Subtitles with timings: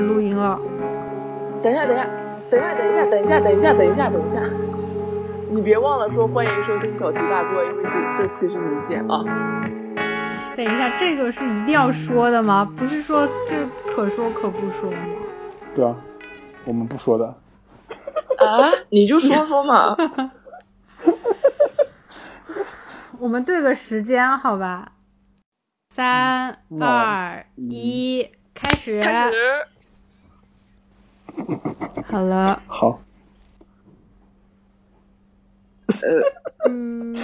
[0.00, 0.60] 录音了。
[1.62, 2.06] 等一下，等一下，
[2.50, 4.40] 等一下，等一下，等一下，等一下，等一下，等一下。
[5.50, 9.24] 你别忘了说欢迎收听小题大做，因为这这期是没剪啊。
[10.56, 12.70] 等一下，这个是一定要说的吗？
[12.76, 13.58] 不是说这
[13.94, 14.98] 可说可不说吗？
[15.74, 15.96] 对啊，
[16.64, 17.26] 我们不说的。
[18.38, 18.72] 啊？
[18.90, 19.96] 你就说说嘛。
[23.18, 24.92] 我们对个时间好吧？
[25.90, 29.00] 三二一，开始。
[29.00, 29.32] 开始。
[32.08, 32.62] 好了。
[32.66, 33.00] 好。
[35.86, 36.68] 呃。
[36.68, 37.14] 嗯。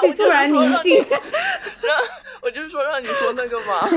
[0.00, 0.96] 空气突然宁静。
[0.98, 1.98] 让，
[2.42, 3.88] 我就说让你说那个嘛。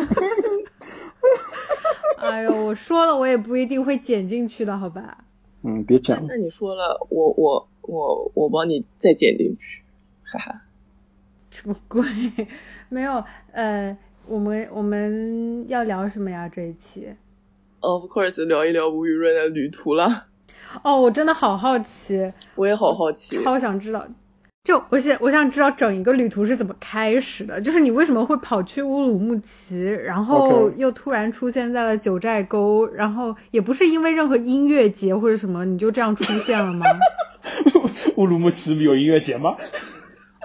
[2.19, 5.23] 哎呦，我说了，我也不一定会剪进去的，好吧？
[5.63, 6.25] 嗯，别讲。
[6.27, 9.83] 那你说了，我我我我帮你再剪进去。
[10.23, 10.61] 哈哈，
[11.49, 12.03] 什么鬼？
[12.89, 16.47] 没有，呃，我们我们要聊什么呀？
[16.49, 17.15] 这一期
[17.79, 20.25] ？Of course，聊一聊吴雨润的旅途了。
[20.83, 22.33] 哦，我真的好好奇。
[22.55, 24.07] 我也好好奇，超想知道。
[24.63, 27.61] 就我想，我想知道整一个旅途是怎么开始的。
[27.61, 36.85] 就是你为什么会跑去乌鲁木齐，然后又突然出现在了九寨沟，然后也不是因为任何音乐节或者什么，你就这样出现了吗？
[38.17, 39.55] 乌鲁木齐有音乐节吗？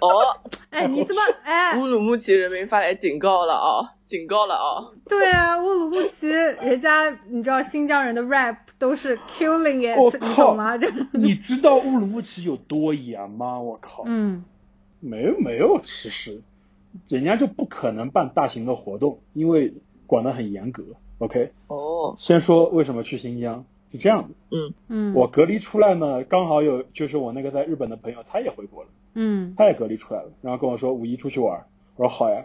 [0.00, 0.08] 哦，
[0.70, 1.78] 哎，你怎么哎？
[1.78, 3.93] 乌鲁木齐人民发来警告了啊！
[4.04, 4.92] 警告了啊！
[5.08, 10.76] 对啊，乌鲁木齐人家，你知道新疆人的 rap 都是 killing it，你懂吗？
[10.78, 13.58] 就 你知道乌鲁木齐有多严吗？
[13.60, 14.02] 我靠！
[14.06, 14.44] 嗯，
[15.00, 16.42] 没有没有，其实
[17.08, 19.72] 人家就不可能办大型的活动，因为
[20.06, 20.84] 管得很严格。
[21.18, 21.52] OK。
[21.68, 22.16] 哦。
[22.18, 23.64] 先说为什么去新疆。
[23.92, 32.44] 是这样的，嗯嗯，我隔离出来呢，刚好有就是我那个在日本的朋友，他也回国了，嗯，他也隔离出来了，然后跟我说五一出去玩，我说好呀，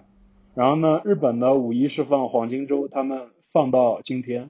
[0.56, 4.50] 然后呢，日本的五一是放黄金周，他们放到今天，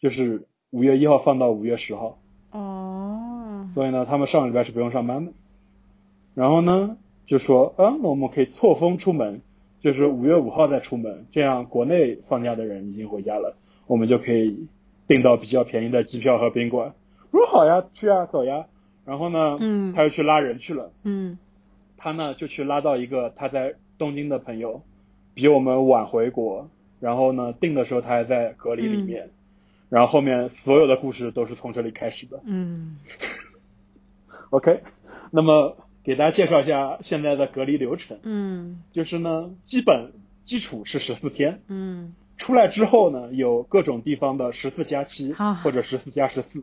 [0.00, 2.18] 就是五月一号放到五月十号，
[2.50, 5.32] 哦，所以呢，他们上个礼拜是不用上班的，
[6.34, 6.96] 然后呢，
[7.26, 9.42] 就说，嗯，那我们可以错峰出门，
[9.80, 13.56] 就是五月五号再出门，这样国内放假的人已经回家了，
[13.86, 14.68] 我们就可以。
[15.08, 16.94] 订到比较便宜的机票和宾馆，
[17.32, 18.66] 我说好呀，去啊，走呀。
[19.04, 21.36] 然后呢，嗯，他又去拉人去了，嗯，
[21.96, 24.82] 他呢就去拉到一个他在东京的朋友，
[25.40, 26.68] 比我们晚回国，
[27.00, 29.30] 然后呢定的时候他还在隔离里面，
[29.88, 32.98] 然后后面所有的故事都是从这里开始的，嗯，
[34.50, 34.82] OK，
[35.30, 40.12] 那么给大家介绍一下现在的隔离流程，嗯，就是呢基本
[40.44, 42.14] 基础是十四天，嗯。
[42.36, 46.62] 出来之后呢，有各种地方的十四加七或者十四加十四，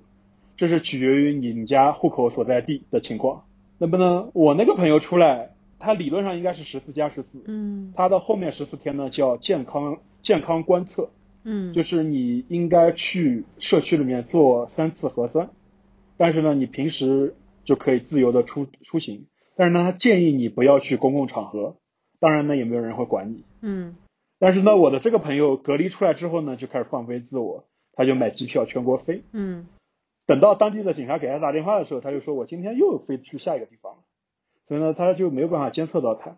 [0.56, 3.44] 这是取决于你们家户口所在地的情况。
[3.78, 11.10] 那么呢，我那个朋友出来，他理论上应该是十四加十四，嗯，他的后面十四天呢叫健康健康观测，
[11.44, 15.50] 嗯，就是你应该去社区里面做三次核酸，
[16.18, 21.76] 但是呢，你平时就可以自由的出出行，但是呢，他建议你不要去公共场合，
[22.20, 23.96] 当然呢，也没有人会管你，嗯。
[24.40, 29.24] 但是呢，我的这个朋友隔离出来之后呢，就开始放飞自我，他就买机票全国飞。
[29.32, 29.68] 嗯。
[30.28, 34.00] 等到当地的警察给他打电话的时候，他就说：“我今天又飞去下一个地方了。”
[34.68, 36.38] 所以呢，他就没有办法监测到他。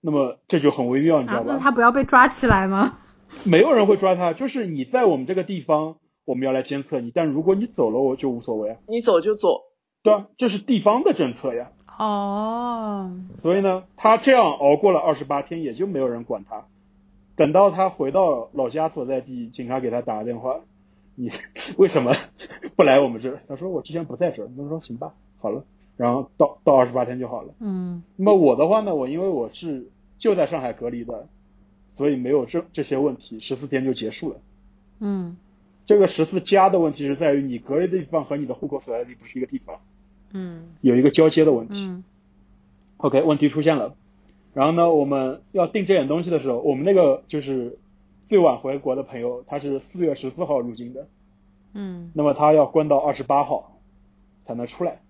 [0.00, 1.52] 那么这就很微妙，你知道吧？
[1.52, 2.98] 那他不要被抓起来吗？
[3.44, 7.12] 没有人会抓他，就是你在我们这个地方，我们要来监测你。
[7.14, 8.78] 但如果你走了，我就无所谓。
[8.88, 9.60] 你走就走。
[10.02, 11.70] 对啊，这是地方的政策呀。
[11.98, 13.12] 哦。
[13.38, 16.64] 所以呢，他这样熬过了二十八天，也就没有人管他。
[17.36, 20.60] 等到他回到老家所在地，警察给他打个电话，
[21.14, 21.30] 你
[21.78, 22.12] 为什么
[22.74, 23.40] 不来我们这儿？
[23.46, 24.48] 他说我之前不在这儿。
[24.56, 25.64] 他说行吧，好了，
[26.00, 27.52] 然后到到二十八天就好了。
[27.58, 28.02] 嗯。
[28.16, 31.26] 那么我的话呢，我因为我是就在上海隔离的，
[31.94, 34.36] 所以没有这这些问题，十四天就结束了。
[35.00, 35.36] 嗯。
[35.84, 39.76] 这个十四加的问题是在于你隔离的地方和你的户口所在地不是一个地方。
[40.32, 40.70] 嗯。
[40.80, 41.84] 有一个交接的问题。
[41.84, 42.02] 嗯。
[42.96, 43.94] OK，问题出现了。
[44.54, 47.78] 然后呢，我们要订这点东西的时候，我们那个就是
[48.26, 51.06] 最晚回国的朋友，他是四月十四号入境的，
[51.74, 53.78] 嗯，那么他要关到二十八号
[54.46, 55.00] 才能出来，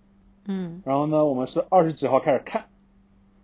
[0.51, 2.65] 嗯，然后呢，我们是二十几号开始看，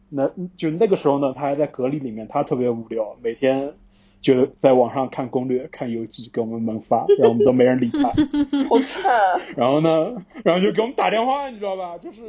[0.09, 3.75] 那就那个时候呢，他还在隔离里面，他特别无聊，每天
[4.21, 8.09] 就在网上看攻略、看游记，给我们猛发，然后我们都没人理他，
[8.69, 9.41] 好惨。
[9.57, 11.97] 然后呢，然后就给我们打电话，你知道吧？
[11.99, 12.23] 就是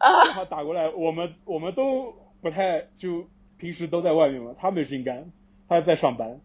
[0.00, 2.12] 电话打过来，我们我们都。
[2.44, 3.24] 不太就
[3.56, 5.32] 平时都在外面嘛，他没事情干，
[5.66, 6.40] 他在上班，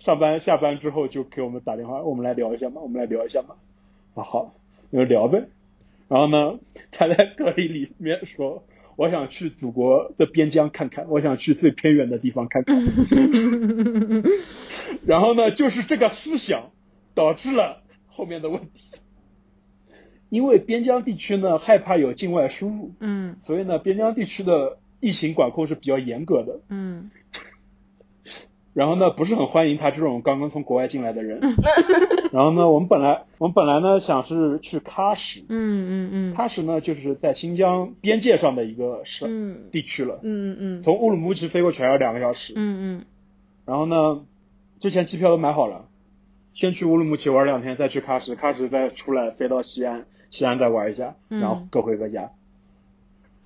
[0.00, 3.54] 上班下班之后就给我们打电话，我们来聊一下嘛，我们来聊一下嘛，
[4.16, 4.52] 啊好，
[4.90, 5.44] 那就聊呗。
[6.08, 6.58] 然后呢，
[6.90, 8.64] 他在隔离里面说，
[8.96, 12.76] 我想去祖国的边疆看看，我想去最偏远的地方看看。
[15.06, 16.70] 然后呢，就是这个思想
[17.14, 18.96] 导致了后面的问题。
[20.30, 27.10] 因为边疆地区呢害怕有境外输入，嗯，所以呢边疆地区的疫情管控是比较严格的，嗯，
[28.74, 31.40] 然后呢不是很欢迎他这种刚刚从国外进来的人。
[32.32, 39.70] 然后呢我们本来我们本来呢想是去喀什，嗯嗯嗯，喀什呢就是在新疆边界上的一个省、嗯。
[39.70, 42.52] 地区了，嗯嗯从乌鲁木齐飞过去还要两个小时。
[42.56, 43.04] 嗯嗯。
[43.64, 44.26] 然后呢，
[44.80, 45.86] 之前机票都买好了，
[46.54, 51.40] 先去乌鲁木齐玩两天，再去喀什，喀什再出来飞到西安，西安再玩一下，嗯。
[51.40, 52.32] 然后各回各家。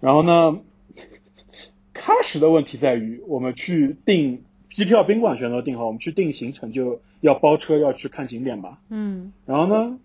[0.00, 0.58] 然后呢，
[1.94, 8.80] 喀什的问题在于，我们去订机票、宾馆全都订好，我们去订行程就要包车，要去看景点吧。
[8.90, 9.98] 嗯然后呢，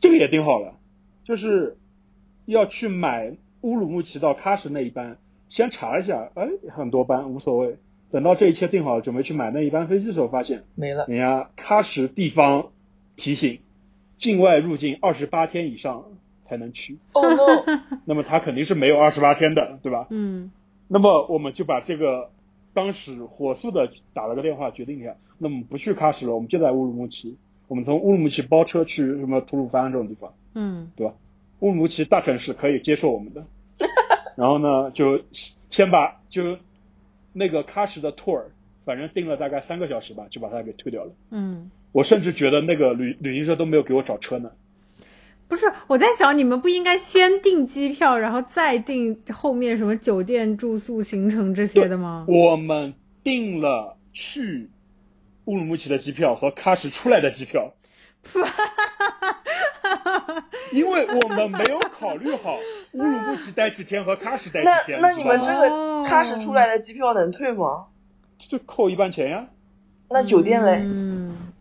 [0.00, 0.74] 这个也订好了，
[1.24, 1.76] 就是
[2.46, 5.18] 要去买乌鲁木齐到喀什那一班，
[5.50, 7.76] 先查一下，哎，很多班无所谓。
[8.12, 11.06] 等到这一切订好了，准备去买那一班飞机的时候，发现没了。
[11.08, 12.68] 人家喀什地方
[13.16, 13.58] 提醒，
[14.16, 16.04] 境外入境二十八天以上
[16.48, 17.80] 才能去， Oh no！
[18.04, 20.06] 那么他肯定是没有二十八天的，对吧？
[20.10, 20.52] 嗯
[20.88, 22.30] 那么我们就把这个
[22.76, 27.38] 当时火速的打了个电话，决定一下，那么不去喀什了，我们就在乌鲁木齐，
[27.68, 31.14] 我们从乌鲁木齐包车去什么吐鲁番这种地方，嗯对吧？
[31.60, 33.46] 乌鲁木齐大城市可以接受我们的，
[34.36, 35.22] 然后呢，就
[35.70, 36.58] 先把就
[37.32, 38.42] 那个喀什的 tour，
[38.84, 41.12] 反正订了大概三个小时吧，就把它给退掉了。
[41.30, 44.50] 嗯，我甚至觉得那个旅旅行社都没有给我找车呢。
[45.48, 52.26] 不是，我在想你们不应该先订机票，然后再订后面什么酒店、住宿、行程这些的吗？
[52.28, 54.70] 我们订了去
[55.44, 57.74] 乌鲁木齐的机票和喀什出来的机票，
[60.72, 62.56] 因为我们没有考虑好
[62.92, 65.68] 乌鲁木齐待几天和喀什待几天，那你们这个
[66.02, 67.86] 喀什出来的机票能退吗？
[68.38, 69.46] 就扣一半钱呀。
[70.10, 70.80] 那酒店嘞？
[70.82, 71.52] 嗯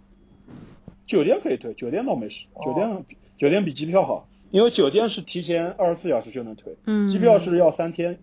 [1.08, 8.20] 酒店可以退，酒店倒没事，哦酒店比酒店比机票好，因为酒店是提前二十四小时就能退，嗯，机票是要三天，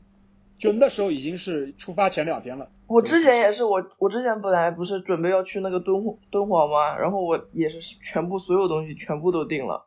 [0.59, 2.71] 就那时候已经是出发前两天了。
[2.87, 6.97] 我之前也是，我我之前本来不是准备要去那个敦煌敦煌吗？
[6.97, 9.87] 然后我也是全部所有东西全部都定了，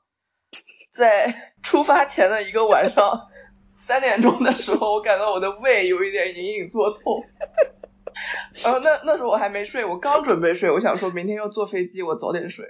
[0.91, 1.33] 在
[1.63, 3.27] 出发前的一个晚上，
[3.77, 7.23] 三点钟的时候，我感到我的胃有一点隐隐作痛。
[8.63, 12.65] 然后那那时候我还没睡，我刚准备睡，我想说明天要坐飞机，我早点睡。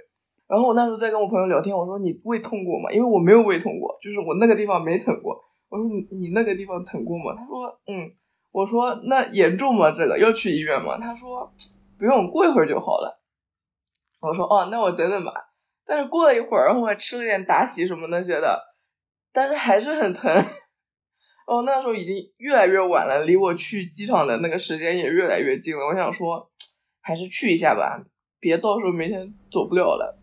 [0.48, 2.92] 然后我那时候在跟我朋友聊天，我说你胃痛过吗？
[2.92, 5.42] 因为我没有胃痛过，就是我那个地方没疼过。
[5.68, 7.34] 我说你你那个地方疼过吗？
[7.36, 8.12] 他说嗯。
[8.52, 9.90] 我说那严重吗？
[9.90, 10.96] 这个要去医院吗？
[10.98, 11.52] 他说
[11.98, 13.20] 不用，过一会儿就好了。
[14.18, 15.50] 我说哦，那我等等吧。
[15.84, 18.74] 但是过了一会儿，然后我还吃了点达喜什么那些的，
[19.34, 20.34] 但是还是很疼。
[21.46, 25.84] 哦，那时候已经越来越晚了，离我去机场的那个时间也越来越近了。
[25.84, 26.50] 我想说，
[27.02, 28.06] 还是去一下吧，
[28.40, 30.18] 别到时候明天走不了了。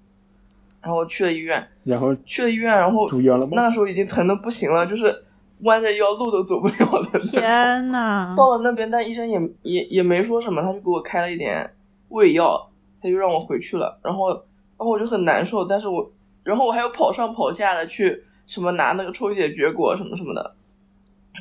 [0.83, 3.53] 然后去了医院，然后去了医院，然后住院了吗？
[3.55, 5.23] 那时候已经疼的不行了，就是
[5.61, 7.19] 弯着腰路都走不了了。
[7.19, 11.73] 天呐，到了那边，但医生也也也没说什么，他就给我开了一点
[12.09, 12.69] 胃药，
[13.01, 13.97] 他就让我回去了。
[14.03, 16.11] 然后，然后我就很难受，但是我，
[16.43, 20.55] 然后我还要跑上跑下的去什么拿那个抽血结果什么什么的。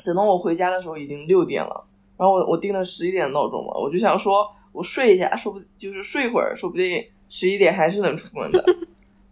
[0.04, 1.84] 等到我回家的时候已经六点了，
[2.16, 8.64] 然后我我定了十一点闹钟嘛，我就想说我睡一下，说不就是睡会儿，说不定十一点还是能出门的。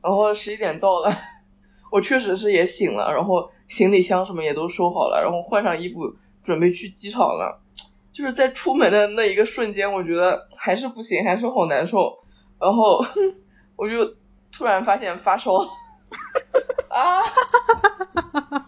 [0.02, 1.16] 然后十一点到了，
[1.90, 7.60] 我确实是也醒了，然后行李箱什么也都收好了，然后换上衣服准备去机场了。
[8.12, 12.18] 就是在出门的那一个瞬间，我觉得还是不行，还是好难受。
[12.58, 13.04] 然后
[13.76, 14.16] 我就
[14.52, 15.68] 突然发现发烧了
[16.88, 17.22] 啊！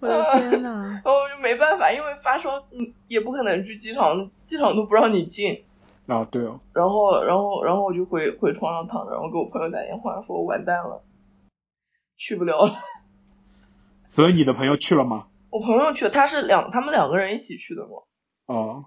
[0.00, 1.00] 我的天呐！
[1.04, 5.64] 然后我就没办法，因为发烧，嗯，也不可能去机场，机场都不让你进。
[6.08, 11.02] 啊，对哦，然后，然后，然后我就回回床上躺着，然后给我朋友打电话说我完蛋了，
[12.16, 12.72] 去不了了。
[14.08, 15.26] 所以你的朋友去了吗？
[15.50, 17.90] 我朋友去，他是两，他们两个人一起去的嘛。
[18.46, 18.86] 哦，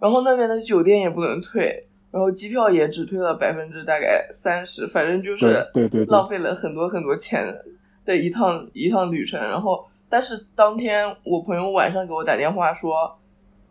[0.00, 7.64] 然后那边的酒店也不能退，然后机票也只退了百分之大概三十，反正就是对对对对浪费了很多很多钱
[8.04, 9.40] 的一趟一趟旅程。
[9.40, 13.18] 然后，但是当天我朋友晚上给我打电话说，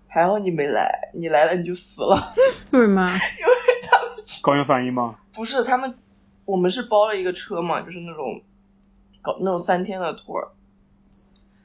[0.09, 2.33] 还好你没来，你来了你就死了，
[2.71, 3.11] 为什么？
[3.39, 4.09] 因为他们
[4.41, 5.15] 高原反应吗？
[5.33, 5.95] 不是他们，
[6.45, 8.41] 我们是包了一个车嘛，就是那种
[9.21, 10.49] 搞那种三天的 tour。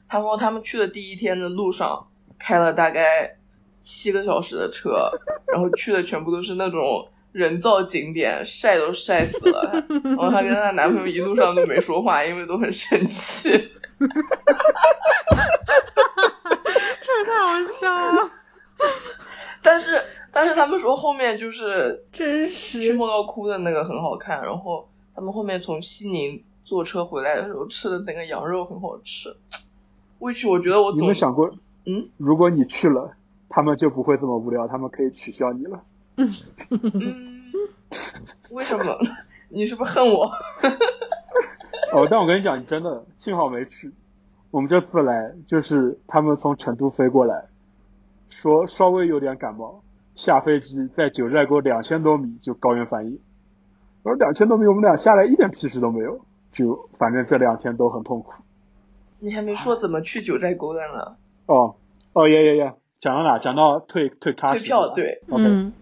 [0.07, 3.37] 他说他们去的第一天的路上开了大概
[3.79, 5.11] 七个小时的车，
[5.51, 9.83] 然后去的全部都是那种人造景点，晒都晒死了。
[10.03, 13.71] 然后她跟她男朋友一路上都没说话，因为都很生气。
[17.23, 17.87] 这太好笑
[18.23, 18.31] 了。
[19.61, 29.35] 但是但是他他们说后面就是真实去莫高窟的那个很好看，然后他们后面从西宁坐车回来的时候吃的那个羊肉很好吃。
[30.19, 31.55] 我去，我觉得我你有想过，
[31.85, 33.15] 嗯，如果你去了，
[33.49, 35.83] 他们就不会这么无聊，他们可以取笑你了。
[36.17, 36.31] 嗯，
[38.51, 38.97] 为什么？
[39.49, 40.25] 你是不是恨我？
[41.93, 43.91] 哦，但我跟你讲，你真的幸好没去。
[44.55, 47.47] 我们这次来就是他们从成都飞过来，
[48.29, 49.83] 说稍微有点感冒，
[50.13, 53.19] 下飞机在九寨沟两千多米就高原反应。
[54.03, 56.21] 我说两千多米，我们俩下来一点屁事都没有，
[56.53, 58.31] 就反正这两天都很痛苦。
[59.19, 61.17] 你还没说怎么去九寨沟的呢？
[61.47, 61.75] 哦，
[62.13, 63.37] 哦耶耶耶，讲到哪？
[63.39, 65.73] 讲到退退咖退票对，OK，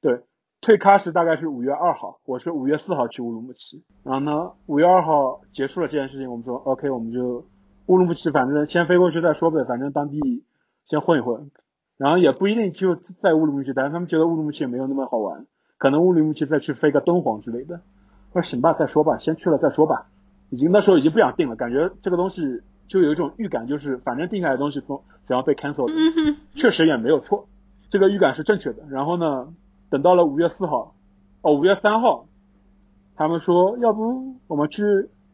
[0.00, 0.20] 对。
[0.60, 3.82] 退咖时大概是五月二号，我是五月四号去乌鲁木齐。
[4.04, 7.44] 然后呢，五月二号结束了这件事情，我们说 OK，我们就
[7.90, 10.44] 乌鲁木齐，反正先飞过去再说呗，反正当地
[10.84, 11.50] 先混一混。
[11.96, 17.80] 然后也不一定就在乌鲁木齐，但是他们觉得乌鲁木齐也没有那么好玩，可能乌鲁木齐再去飞个敦煌之类的。
[18.32, 20.06] 我说行吧，再说吧，先去了再说吧。
[20.50, 27.48] 已经那时候已经不想定了，感觉这个东西就有一种预感，就是反正定下来的东西总总要被 cancel 的，确实也没有错，
[27.90, 28.84] 这个预感是正确的。
[28.88, 29.52] 然后呢？
[29.90, 30.94] 等到了五月四号，
[31.42, 32.26] 哦，五月三号，
[33.16, 34.84] 他们说要不我们去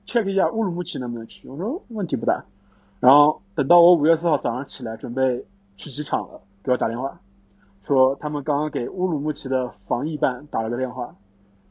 [0.06, 1.48] check 一下乌鲁木齐能不能去？
[1.48, 2.44] 我说问题不大。
[3.00, 5.44] 然后等到我五月四号早上起来准备
[5.76, 7.20] 去机场了，给我打电话，
[7.86, 11.14] 说他们刚刚给乌鲁木齐的防疫办打了个电话，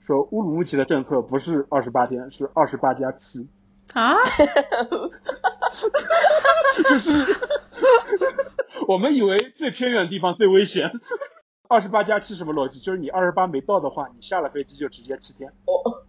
[0.06, 3.50] 说乌鲁木齐的政策不是二十八天，是二十八加七。
[3.94, 4.15] 啊？
[6.89, 7.12] 就是
[8.88, 10.92] 我们以为最偏远的地方最危险。
[11.68, 12.80] 二十八加七什么逻辑？
[12.80, 15.50] 就是你二十八没到的话，你下了飞机就直接七天。
[15.65, 16.05] 哦，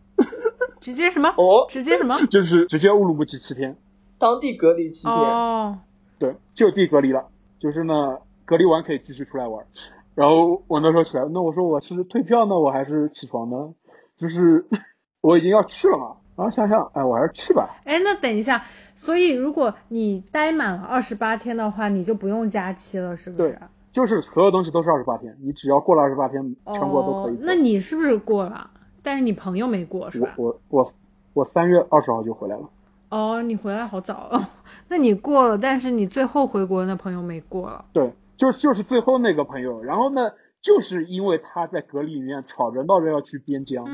[0.87, 1.29] 直接什么？
[1.37, 2.17] 哦，直接什么？
[2.31, 3.77] 就是直接乌鲁木齐七天，
[4.21, 5.13] 当地隔离七天。
[5.17, 5.79] 哦，
[6.21, 7.27] 对，就地隔离了。
[7.59, 9.67] 就是呢，隔离完可以继续出来玩。
[10.15, 13.75] 然后我那时候起来，那我说我是退票呢，我还是起床呢？
[14.17, 14.65] 就是
[15.21, 16.19] 我已经要去了嘛。
[16.37, 17.81] 然后想想，哎，我还是去吧。
[17.85, 18.63] 哎，那等一下，
[18.95, 23.59] 所以如果你待满了二十八天的话，你就不用加期了，是不是？
[23.91, 27.39] 就是所有东西都是二十八天，你只要过了二十八天，全国都可以。
[27.41, 28.71] 那你是不是过了？
[29.07, 30.35] 但是你朋友没过，是吧？
[30.37, 30.93] 我我
[31.33, 32.69] 我三月二十号就回来了。
[33.09, 34.45] 哦，你回来好早哦。
[34.91, 37.85] 那你过了，但是你最后回国那朋友没过了。
[37.93, 43.85] 对，就就是最后那个朋友，然后呢，就是因为他在隔离里面吵着闹着要去边疆？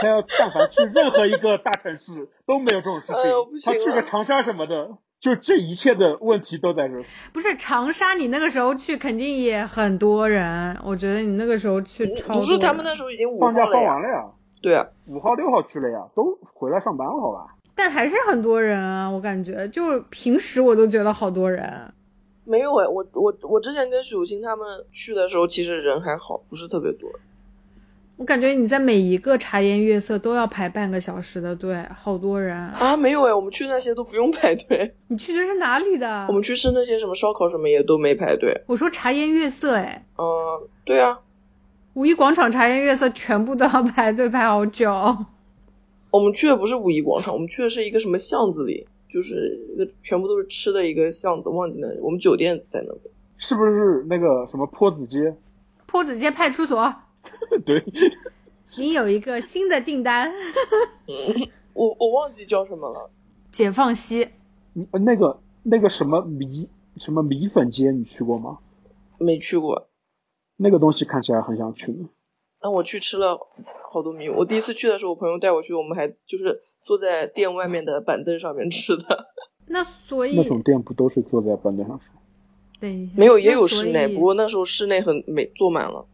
[0.00, 3.22] 他要但凡去任何一个大城市都没有这种事情，
[3.64, 4.98] 他去个长沙什么的。
[5.24, 7.02] 就这一切的问题都在这。
[7.32, 10.76] 不是长沙，你那个时候去肯定也很多人。
[10.84, 14.26] 我觉得你那个时候去超不是他们那时候已经放假放完了呀？
[14.60, 17.56] 对啊，五号六号去了呀，都回来上班了，好吧？
[17.74, 21.94] 但还是很多人啊，我感觉就平时我都觉得好多人。
[22.44, 27.08] 没有哎，我我我之前跟许武星他们去的时候，其实人还好，不是特别多。
[28.16, 32.96] 我感觉你在每一个茶颜悦色都要排半个小时的队，好多人啊！
[32.96, 34.94] 没有哎，我们去那些都不用排队。
[35.08, 36.26] 你去的是哪里的？
[36.28, 38.62] 我们去吃那些什么烧烤什么也都没排队。
[38.66, 40.06] 我说茶颜悦色哎。
[40.16, 41.20] 嗯，对啊。
[41.94, 44.92] 五一广场茶颜悦色全部都要排队排好久。
[46.10, 53.12] 我们去的不是五一广场，我们去的是一个什么巷子里，就是一个全部都是吃的一个巷子，忘记那我们酒店在那边。
[53.38, 55.34] 是不是那个什么坡子街？
[55.86, 56.94] 坡子街派出所。
[57.64, 57.84] 对，
[58.78, 60.32] 你有一个新的订单。
[61.74, 63.10] 我我忘记叫什么了。
[63.52, 64.28] 解放西。
[64.92, 68.58] 那个那个什么米什么米粉街，你去过吗？
[69.18, 69.88] 没去过。
[70.56, 72.08] 那个东西看起来很想去呢。
[72.62, 73.38] 那我去吃了
[73.90, 74.28] 好多米。
[74.28, 79.26] 我第一次去的时候，我朋友带我去，我们还就是坐在店外面的板凳上面吃的。
[79.66, 82.06] 那所以那种店不都是坐在板凳上吃？
[82.80, 83.08] 对。
[83.16, 86.06] 没有，也有室内，不过那时候室内很没坐满了。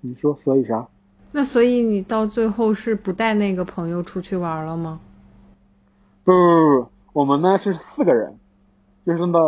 [0.00, 0.88] 你说所以啥？
[1.32, 5.00] 那所以你到最后是不带那个朋友出去玩了吗？
[6.24, 8.38] 不不不不，我们呢是四个人，
[9.04, 9.38] 就是呢，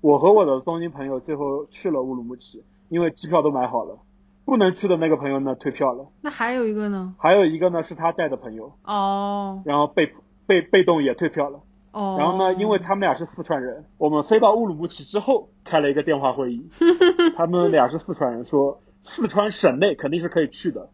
[0.00, 3.98] 我和我的中金朋友最后去了乌鲁木齐，因为机票都买好了，
[4.44, 6.06] 不能去的那个朋友呢退票了。
[6.22, 7.14] 那还有一个呢？
[7.18, 8.72] 还有一个呢是他带的朋友。
[8.84, 9.62] 哦。
[9.64, 10.12] 然后被
[10.46, 11.60] 被被动也退票了。
[11.92, 12.16] 哦。
[12.18, 16.68] 然后呢，因为他们俩是四川人，我们飞到乌鲁木齐之后开了一个电话会议，
[17.36, 18.80] 他们俩是四川人说。
[19.08, 20.90] 四川省内肯定是可以去的，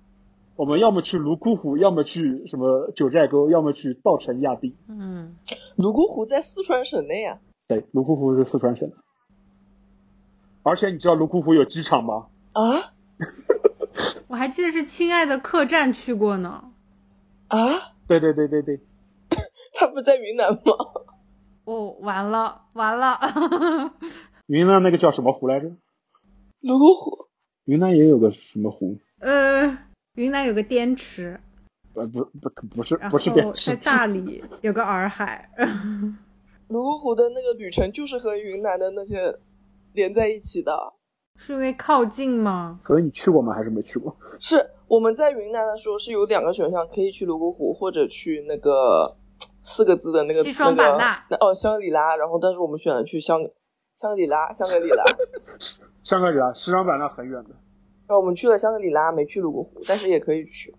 [0.56, 4.74] 我们要么去泸沽湖，要么去什么九寨沟，要么去稻城亚丁。
[4.88, 5.36] 嗯，
[5.76, 7.40] 泸沽湖在四川省内啊？
[7.66, 8.96] 对，泸沽湖是四川省的。
[10.62, 12.28] 而且你知道泸沽湖有机场吗？
[12.52, 12.92] 啊？
[14.28, 16.70] 我还记得是亲爱的客栈去过呢。
[17.48, 17.58] 啊？
[18.06, 18.80] 对对对对对。
[19.74, 20.60] 他不是在云南吗？
[21.64, 23.18] 哦，完了完了。
[24.46, 25.72] 云南那个叫什么湖来着？
[26.60, 27.26] 泸沽湖。
[27.66, 28.98] 云南也有个什么湖？
[29.20, 29.78] 呃，
[30.14, 31.40] 云南有个滇池。
[31.94, 33.70] 呃，不不不是不是滇池。
[33.70, 35.50] 在大理有个洱海。
[36.68, 39.38] 泸沽湖的那个旅程就是和云南的那些
[39.92, 40.92] 连在一起的。
[41.38, 42.80] 是因为靠近吗？
[42.84, 43.54] 所以你去过吗？
[43.54, 44.16] 还是没去过？
[44.38, 49.16] 是我们在云南的时候是有两个选项，可以去泸沽湖或者去那个
[49.62, 51.26] 四个字的那个西双版纳。
[51.40, 52.16] 哦，香格里拉。
[52.16, 53.40] 然后，但是我们选了去香
[53.94, 55.04] 香格里拉，香格里拉。
[56.02, 57.50] 香格里拉，西双版纳很远的。
[58.08, 60.74] 那我们去了香格里拉，没去泸沽湖，但是也可以去。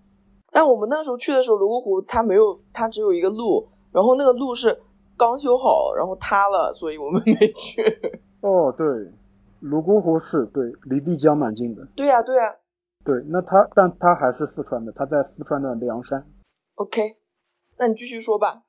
[0.52, 4.82] 但我们那时候去的时候，泸沽湖它没有，它只有一个路，然后那个路是
[5.18, 7.84] 刚修好，然后塌了，所以我们没去。
[8.42, 8.86] 哦，对。
[9.62, 11.88] 泸沽湖是对，离丽江蛮近的。
[11.96, 12.58] 对呀，对呀。
[13.04, 16.28] 对，那它，但它还是四川的，它在四川的凉山。
[16.76, 17.18] OK，
[17.78, 18.64] 那你继续说吧。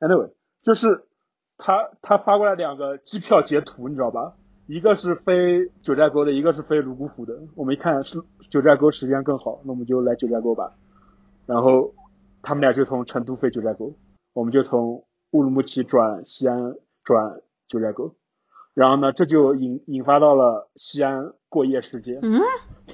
[0.00, 1.06] Anyway，就是
[1.60, 4.32] 他他发过来两个机票截图，你知道吧？
[4.66, 7.38] 一个是飞九寨沟的，一个是飞泸沽湖的。
[7.54, 10.72] 我们一看是九寨沟时间更好，那我们就来九寨沟吧。
[11.44, 11.92] 然后
[12.40, 13.94] 他们俩就从成都飞九寨沟，
[14.32, 18.14] 我们就从乌鲁木齐转西安转九寨沟。
[18.72, 22.20] 然后呢，这就引引发到了西安过夜事件。
[22.22, 22.40] 嗯，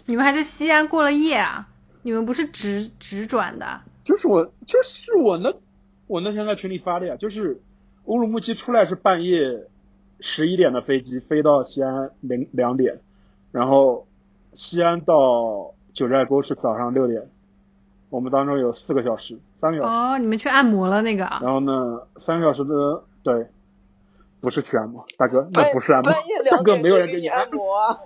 [0.07, 1.69] 你们还在西安过了夜啊？
[2.03, 3.83] 你们不是直直转的？
[4.03, 5.53] 就是我，就是我那，
[6.07, 7.17] 我那天在群里发的呀。
[7.17, 7.61] 就是
[8.07, 9.67] 乌鲁木齐出来是半夜
[10.21, 12.99] 十一点的飞机，飞到西安零两点，
[13.53, 14.07] 然后
[14.55, 17.29] 西安到九寨沟是早上六点。
[18.09, 19.89] 我们当中有四个小时，三个小时。
[19.89, 21.25] 哦，你们去按摩了那个？
[21.43, 23.49] 然后呢，三个小时的对。
[24.39, 26.13] 不是去按摩，大哥，那不是按摩，
[26.51, 27.99] 大哥没有人给你按摩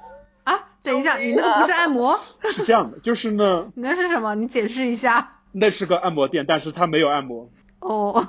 [0.44, 0.70] 啊！
[0.82, 2.16] 等一下，你那个不是按摩？
[2.40, 3.70] 是这样的，就是呢。
[3.74, 4.34] 你那是什么？
[4.36, 5.40] 你解释一下。
[5.52, 7.50] 那是个按摩店，但是它没有按摩。
[7.80, 8.28] 哦。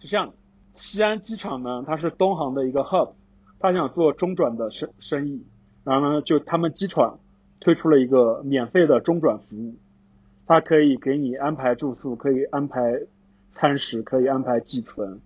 [0.00, 0.32] 是这样的，
[0.72, 3.12] 西安机场呢，它是东航的一个 hub，
[3.58, 5.44] 他想做中转的生生意，
[5.84, 7.18] 然后呢，就他们机场
[7.60, 9.74] 推出了一个免费的中转服务，
[10.46, 13.00] 它可以给你安排住宿，可以安排
[13.52, 15.20] 餐食，可以安排寄存。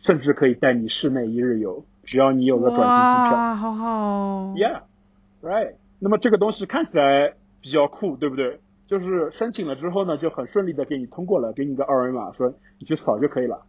[0.00, 3.32] 甚至可以带你室内一日游，只要你有个转机机票。
[3.32, 4.54] 哇，好好。
[4.54, 5.74] Yeah，right。
[5.98, 8.60] 那么这个东西看起来比较酷，对不对？
[8.86, 13.66] 就是申请了之后呢，就很顺利的给你通过了，给你个二维码，说你去扫就可以了。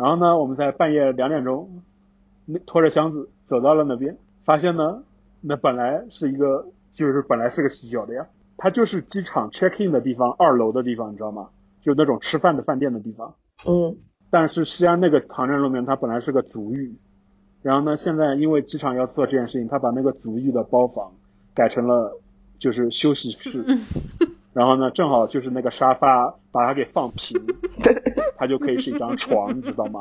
[0.00, 1.82] 然后呢，我们在半夜两点钟，
[2.46, 5.02] 那拖着箱子走到了那边，发现呢，
[5.42, 11.50] 那本来是一个，就是本来是个洗脚的呀，它就是机场 check in 的地方，二楼的地方，你知道吗？
[11.82, 13.34] 就那种吃饭的饭店的地方。
[13.66, 13.98] 嗯。
[14.30, 16.94] 但是西安那个唐人路面，它本来是个足浴，
[17.60, 21.12] 然后呢，现在因为机场要做这件事情，他把那个足浴的包房
[21.52, 22.18] 改成了
[22.58, 23.62] 就是休息室，
[24.52, 27.40] 然后呢，正好就是那个沙发把它给放平，
[28.36, 30.00] 它就可以是一张床，你知道吗？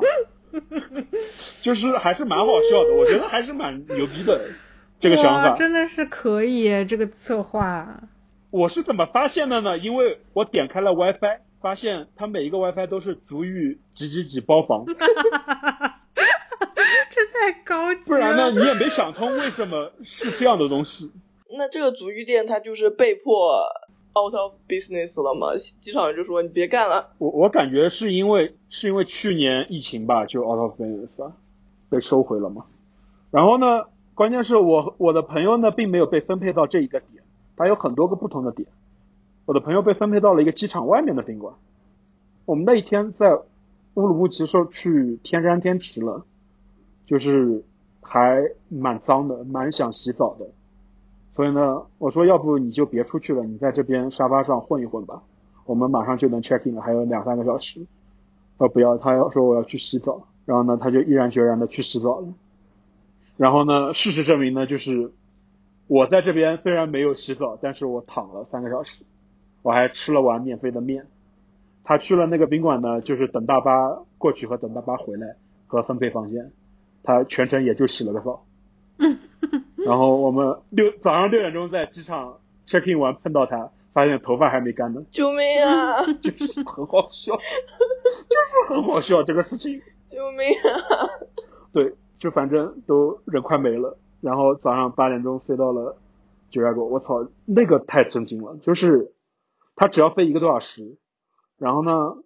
[1.62, 4.50] 就是还是蛮好笑的，我觉得还是蛮牛逼的
[5.00, 8.04] 这个想法，真的是可以这个策划。
[8.50, 9.78] 我是怎么发现的呢？
[9.78, 11.42] 因为我点开了 WiFi。
[11.62, 14.96] 发现它每一个 WiFi 都是足浴几几几包房， 这
[17.34, 18.06] 太高级了。
[18.06, 21.12] 不然呢，你也没想通为什么是这样的东西。
[21.58, 23.66] 那这个足浴店它就是被迫
[24.16, 25.56] out of business 了吗？
[25.58, 27.10] 机场就说你别干了。
[27.18, 31.34] 我我感觉是因为是因为去年疫情吧，就 out of business 了，
[31.90, 32.66] 被收回了嘛。
[33.32, 37.24] 然后呢，关键是我我的朋友呢并没有被分配到这一个点，
[37.56, 38.68] 他有很多个不同的点。
[39.46, 41.56] 我的朋友被分配到了一个机场外面的宾馆。
[42.46, 43.36] 我们那一天在
[43.96, 46.26] 乌鲁木齐时候去天山天池了，
[47.06, 47.64] 就是
[48.02, 50.48] 还蛮脏的，蛮想洗澡的。
[51.32, 55.22] 所以呢，我说要不你就别出去了，你在这边沙发上混一混吧。
[55.66, 57.86] 我们马上就能 check in 了，还有两三个小时。
[58.58, 60.28] 他不要，他要说我要去洗澡。
[60.46, 62.28] 然后呢，他就毅然决然的去洗澡了。
[63.38, 65.12] 然后呢，事实证明呢，就是
[65.88, 69.04] 我在这边虽然没有洗澡，但是我躺了三个小时。
[69.62, 71.06] 我还吃了碗免费的面，
[71.84, 75.36] 他去了那个宾馆呢，就是等大巴过去和等大巴回来
[75.68, 76.52] 和分配房间，
[77.04, 78.44] 他全程也就洗了个澡。
[79.90, 85.04] 然后我们六早上六点钟在机场 check in 完碰到他，发现头发还没干呢。
[85.10, 86.06] 救命啊！
[86.22, 89.82] 就是很好笑，就是很好笑这个事情。
[90.06, 91.10] 救命啊！
[91.74, 93.98] 对，就反正都人快没了。
[94.22, 95.98] 然后早上八点钟飞到了
[96.52, 99.12] 九寨沟，我操，那个太震惊了，就是。
[99.82, 100.98] 他只要飞一个多小时，
[101.58, 102.18] 然后呢，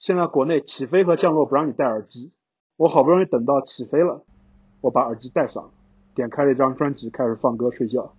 [0.00, 2.32] 现在国内起飞和降落不让你戴耳机，
[2.76, 4.24] 我好不容易等到起飞了，
[4.80, 5.70] 我把耳机戴上，
[6.14, 8.12] 点开了一张专辑开始放歌睡觉，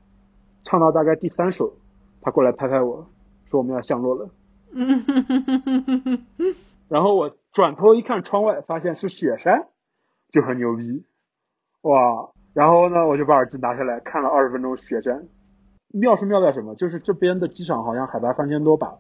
[0.64, 1.74] 唱到大概第三首，
[2.22, 3.08] 他过来拍拍我
[3.50, 4.30] 说我们要降落了，
[6.90, 9.68] 然后我转头一看窗外，发现是雪山，
[10.32, 11.06] 就很牛逼，
[11.82, 15.28] 哇，然后呢，我就把耳机拿下来看了二十分钟雪山。
[15.96, 16.74] 妙是妙在什么？
[16.74, 18.98] 就是这边的机场好像海拔三千多吧。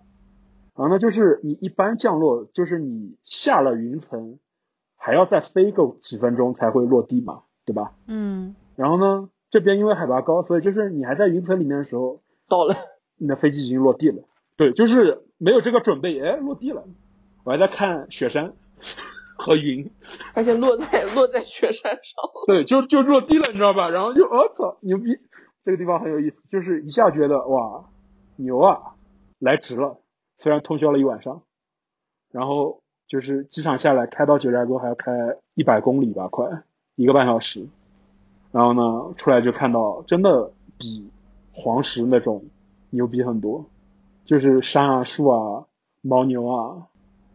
[0.75, 4.37] 然后呢，就是你一般降落，就是你下了云层，
[4.95, 7.93] 还要再飞个几分钟才会落地嘛，对吧？
[8.05, 8.55] 嗯。
[8.75, 12.75] 然后呢，这边因为海拔高，所以就是你还在云层里面的时候，到了，
[13.17, 14.23] 你的飞机已经落地了。
[14.55, 16.83] 对，就是没有这个准备，哎，落地了。
[17.43, 18.53] 我还在看雪山
[19.37, 19.91] 和云，
[20.33, 22.23] 而且落在落在雪山上。
[22.47, 23.89] 对，就就落地了，你知道吧？
[23.89, 25.17] 然后就我操，牛逼！
[25.63, 27.85] 这个地方很有意思，就是一下觉得哇，
[28.35, 28.95] 牛啊，
[29.39, 29.99] 来值了。
[30.39, 31.41] 虽然通宵了一晚上，
[32.31, 35.11] 然后就是机场下来开到九寨沟还要开
[35.53, 36.63] 一百公里吧，快
[36.95, 37.67] 一个半小时。
[38.53, 41.09] 然后呢，出来就看到真的比
[41.51, 42.45] 黄石那种
[42.91, 43.65] 牛逼很多，
[44.25, 45.65] 就是山啊、树啊、
[46.03, 46.87] 牦牛啊、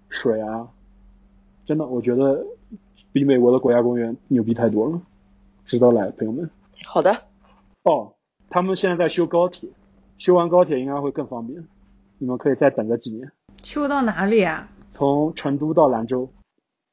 [0.09, 0.69] 水啊，
[1.67, 2.47] 真的我觉得
[3.13, 5.03] 比美国的国家公园牛逼太多了，
[5.65, 6.49] 值得来，朋友们。
[6.85, 7.25] 好的。
[7.83, 8.15] 哦，
[8.49, 9.69] 他们现在在修高铁，
[10.19, 11.67] 修完高铁应该会更方便。
[12.19, 13.33] 你们可以再等个几年。
[13.65, 14.69] 修到哪里啊？
[14.93, 16.31] 从成都到兰州，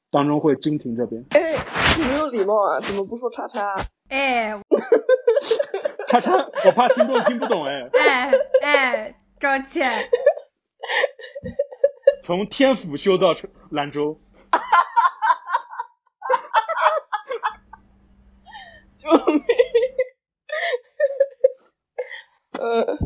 [0.10, 1.24] 当中会经停这边。
[1.30, 1.44] 哎，你
[1.99, 2.80] 没有礼貌啊！
[2.82, 3.75] 怎么不说叉叉？
[4.10, 4.60] 哎，
[6.08, 6.34] 叉叉，
[6.65, 7.89] 我怕听众听不懂哎。
[7.93, 10.10] 哎哎，抱歉。
[12.23, 13.36] 从天府修到
[13.71, 14.19] 兰州。
[14.51, 16.80] 哈哈哈哈
[17.41, 17.60] 哈哈！
[18.93, 19.43] 救命！
[22.60, 22.97] 呃。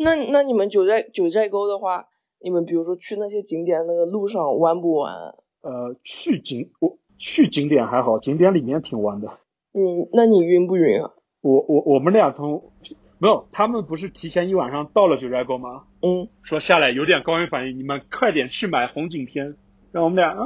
[0.00, 5.12] 那那你们九寨九寨沟的话，你们比如说去那些景点，那个路上弯不弯？
[5.60, 9.38] 呃，去景我去景点还好，景点里面挺弯的。
[9.72, 11.10] 你那你晕不晕啊？
[11.40, 12.72] 我我我们俩从
[13.18, 15.78] 没有，他们不是提前一晚上到了九寨沟吗？
[16.02, 16.28] 嗯。
[16.42, 19.56] 说下来有点高原反应，你们快点去买红景天。
[19.92, 20.44] 让我们俩啊，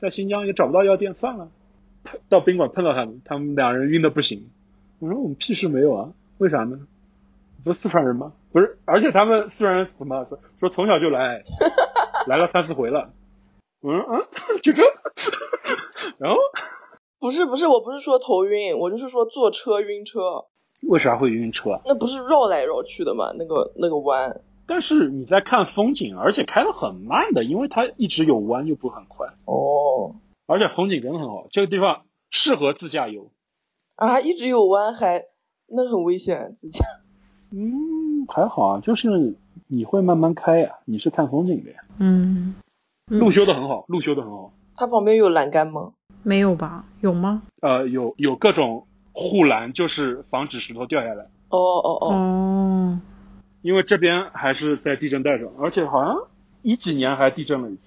[0.00, 1.48] 在新疆也找不到药店，算了，
[2.28, 4.50] 到宾馆碰到他们，他们两人晕的不行。
[4.98, 6.78] 我说我们屁事没有啊，为啥呢？
[7.64, 8.32] 不是四川人吗？
[8.52, 10.24] 不是，而且他们四川人什么
[10.58, 11.42] 说从小就来，
[12.26, 13.10] 来了三四回了。
[13.80, 14.20] 我说啊，
[14.62, 14.82] 就这，
[16.18, 16.38] 然后
[17.20, 20.46] 不是不是，我不是说头晕，我就是说坐车晕车。
[20.88, 21.80] 为啥会晕车？
[21.84, 23.32] 那不是绕来绕去的吗？
[23.38, 24.40] 那个那个弯。
[24.66, 29.28] 但是你在看风景，而且开的很慢的，因为它一直有弯又不很快。
[29.44, 30.16] 哦。
[30.46, 33.30] 而且风景真的很好，这个地方适合自驾游。
[33.94, 35.24] 啊，一直有弯还
[35.68, 36.84] 那很危险，自驾。
[37.52, 39.36] 嗯，还好啊，就是
[39.68, 41.78] 你会慢慢开呀，你是看风景的呀。
[42.00, 42.56] 嗯，
[43.06, 44.52] 路修的很好，路修的很好。
[44.74, 45.92] 它旁边有栏杆吗？
[46.22, 46.84] 没有吧？
[47.00, 47.42] 有吗？
[47.60, 51.24] 呃，有有各种护栏，就是防止石头掉下来。
[51.48, 52.08] 哦哦哦。
[52.14, 53.00] 哦。
[53.62, 56.16] 因为这边还是在地震带上，而且好像
[56.62, 57.82] 一几年还地震了一次。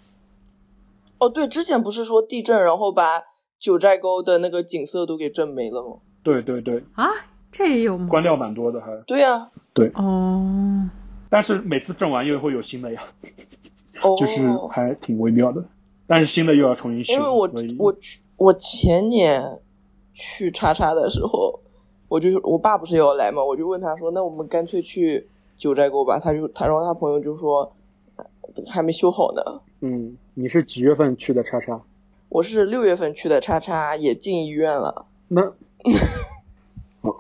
[1.17, 3.23] 哦，对，之前不是说地震，然后把
[3.59, 5.97] 九寨沟的那个景色都给震没了吗？
[6.23, 6.83] 对对对。
[6.93, 7.07] 啊？
[7.51, 8.07] 这也有吗？
[8.09, 10.89] 关掉蛮多的，还对呀，对哦。
[11.29, 13.01] 但是每次震完又会有新的呀，
[14.01, 15.65] 哦， 就是还挺微妙的。
[16.07, 17.13] 但是新的又要重新修。
[17.13, 17.95] 因为我我
[18.37, 19.59] 我前年
[20.13, 21.59] 去叉叉的时候，
[22.07, 26.19] 我就我爸不是要来嘛，我就问他说，那我们干脆去九寨沟吧。
[26.19, 27.73] 他就他然后他朋友就说
[28.67, 29.61] 还没修好呢。
[29.81, 31.81] 嗯，你是几月份去的叉叉？
[32.29, 35.05] 我是六月份去的叉叉，也进医院了。
[35.27, 35.53] 那。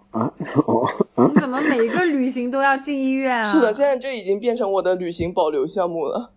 [0.09, 0.33] 啊
[0.65, 0.87] 哦，
[1.27, 3.43] 你怎么每一个旅行都要进医院啊？
[3.43, 6.31] 是的，现在这已经变成我的旅行保留项目了。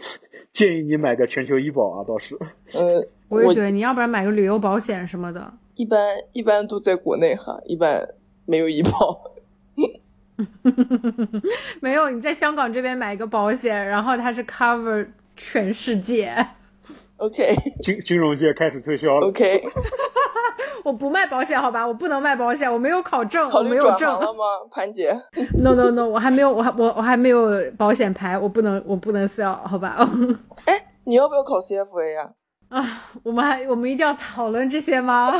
[0.52, 2.38] 建议你买个全球医保啊，倒是。
[2.72, 5.52] 呃，我也觉得你要不然买个旅游保险什么的。
[5.74, 8.08] 一般一般都在国内哈，一般
[8.46, 9.32] 没有医保。
[11.80, 16.48] 没有，你在香港这边买一个保险，然后它是 cover 全世界。
[17.18, 17.54] OK。
[17.82, 19.26] 金金融界开始推销了。
[19.28, 19.62] OK。
[20.84, 24.10] 我不卖保险，好吧，我不能卖保险，我没有考证，我没有证。
[24.10, 25.12] 了吗，潘姐？
[25.58, 30.08] No No No，我还没有，我还我我还没有保险牌，我不能我不能 sell，好吧？
[30.64, 32.30] 哎，你要不要考 CFA 呀？
[32.68, 32.84] 啊，
[33.24, 35.32] 我们还我们一定要讨论这些吗？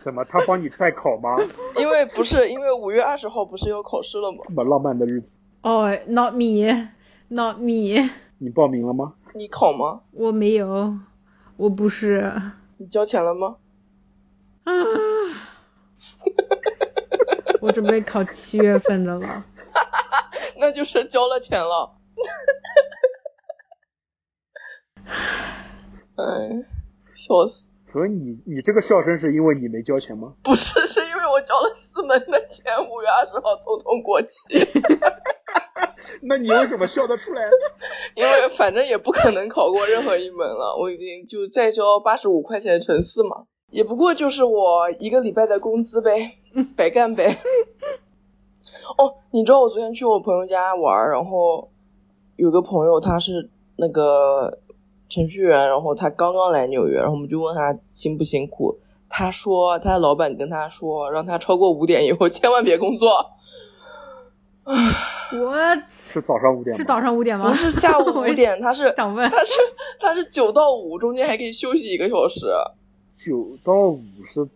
[0.00, 1.36] 怎么，他帮你代考吗？
[1.76, 4.38] 因为不是，因为五月二十号不是要考试了吗？
[4.48, 5.32] 这么浪漫的日子。
[5.62, 8.08] 哦，Not me，Not me。
[8.38, 9.12] 你报名了吗？
[9.34, 10.00] 你考吗？
[10.12, 10.94] 我没有，
[11.58, 12.32] 我不是。
[12.78, 13.56] 你交钱了吗？
[14.62, 14.72] 啊，
[17.60, 19.44] 我准备考七月份的了，
[20.56, 21.96] 那就是交了钱了。
[26.16, 26.64] 哎，
[27.12, 27.66] 笑死！
[27.92, 30.34] 所以你你这个笑声是因为你没交钱吗？
[30.44, 34.64] 不是，是因为我交了四门的钱，五月二十号通通过期。
[36.22, 37.42] 那你为什么笑得出来？
[38.14, 43.44] 因为反正也不可能考过任何一门了，我已经就再交八十五块钱乘四嘛。
[43.70, 46.32] 也不过就是我一个礼拜的工资呗，
[46.76, 47.38] 白干呗。
[48.96, 51.70] 哦，你知道我昨天去我朋友家玩，然后
[52.36, 54.58] 有个朋友他是那个
[55.10, 58.78] 程序员，然后他刚刚来纽约，然后我们就问他辛不辛苦，
[59.10, 63.32] 他说他的老板跟他说，让他超过五点以后千万别工作。
[64.68, 65.56] 我
[65.88, 67.48] 是早上五点，是早上五点吗？
[67.48, 69.54] 不是下午五点， 他是想问，他是
[70.00, 72.46] 他是九到五，中间还可以休息一个小时。
[73.16, 74.00] 九到五
[74.32, 74.48] 是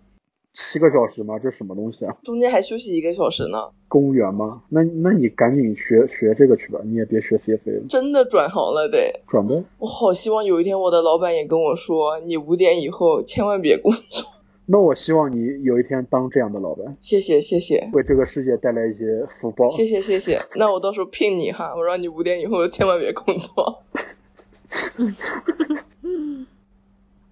[0.52, 1.38] 七个小时吗？
[1.38, 2.16] 这什么东西啊？
[2.22, 3.70] 中间还休息一个小时呢。
[3.88, 4.62] 公务员吗？
[4.68, 7.86] 那那你赶紧学学这个去吧，你也别学 CFA 了。
[7.88, 9.20] 真的转行了得。
[9.26, 9.64] 转呗。
[9.78, 14.31] 我好希望有一天我的老板也跟我说，你五点以后千万别工作。
[14.72, 16.96] 那我希望你有一天当这样的老板。
[16.98, 17.90] 谢谢谢谢。
[17.92, 19.68] 为这个世界带来一些福报。
[19.68, 20.40] 谢谢谢谢。
[20.56, 23.82] 那我到时候聘你哈，我让你五点以后千万别工作。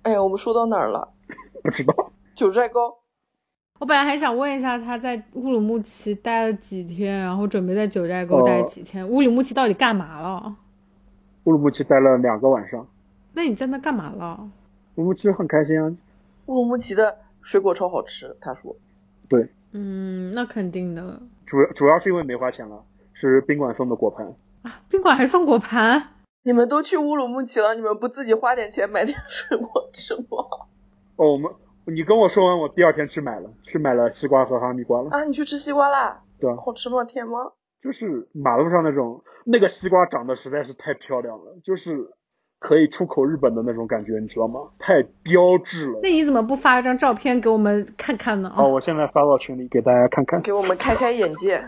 [0.03, 1.14] 哎呀，我们说到哪儿了？
[1.62, 2.12] 不知道。
[2.35, 2.98] 九寨沟。
[3.79, 9.09] 我本来还想问一下他在乌鲁木齐待了几天，然后准备在九寨沟待几天。
[9.09, 10.57] 乌鲁木齐到底干嘛了？
[11.44, 12.87] 乌鲁木齐待了两个晚上。
[13.33, 14.50] 那你在那干嘛了？
[14.96, 15.96] 乌鲁木齐很开心啊。
[16.44, 18.76] 乌鲁木齐的水果超好吃，他说。
[19.29, 19.53] 对。
[19.72, 21.22] 嗯，那肯定的。
[21.46, 24.35] 主要主要是因为没花钱了，是宾馆送的果盘。
[24.62, 26.14] 啊，宾馆还送果盘？
[26.42, 30.26] 你们都去乌鲁木齐了，你们不自己花点钱买点水果吃吗？
[31.16, 31.53] 哦，我们，
[31.85, 35.11] 你跟我说完，我第二天去买了，去买了西瓜和哈密瓜了。
[35.11, 36.22] 啊，你去吃西瓜啦？
[36.40, 36.57] 对啊。
[36.57, 37.05] 好吃吗？
[37.05, 37.53] 甜吗？
[37.83, 42.11] 就是马路上那种，那个西瓜长得实在是太漂亮了，就是
[42.61, 44.61] 可以出口日本的那种感觉，你知道吗？
[44.79, 45.99] 太标志了。
[46.03, 48.53] 那你怎么不发一张照片给我们看看呢？
[48.57, 50.40] 哦，我现在发到群里给大家看看。
[50.42, 51.64] 给我们开开眼界。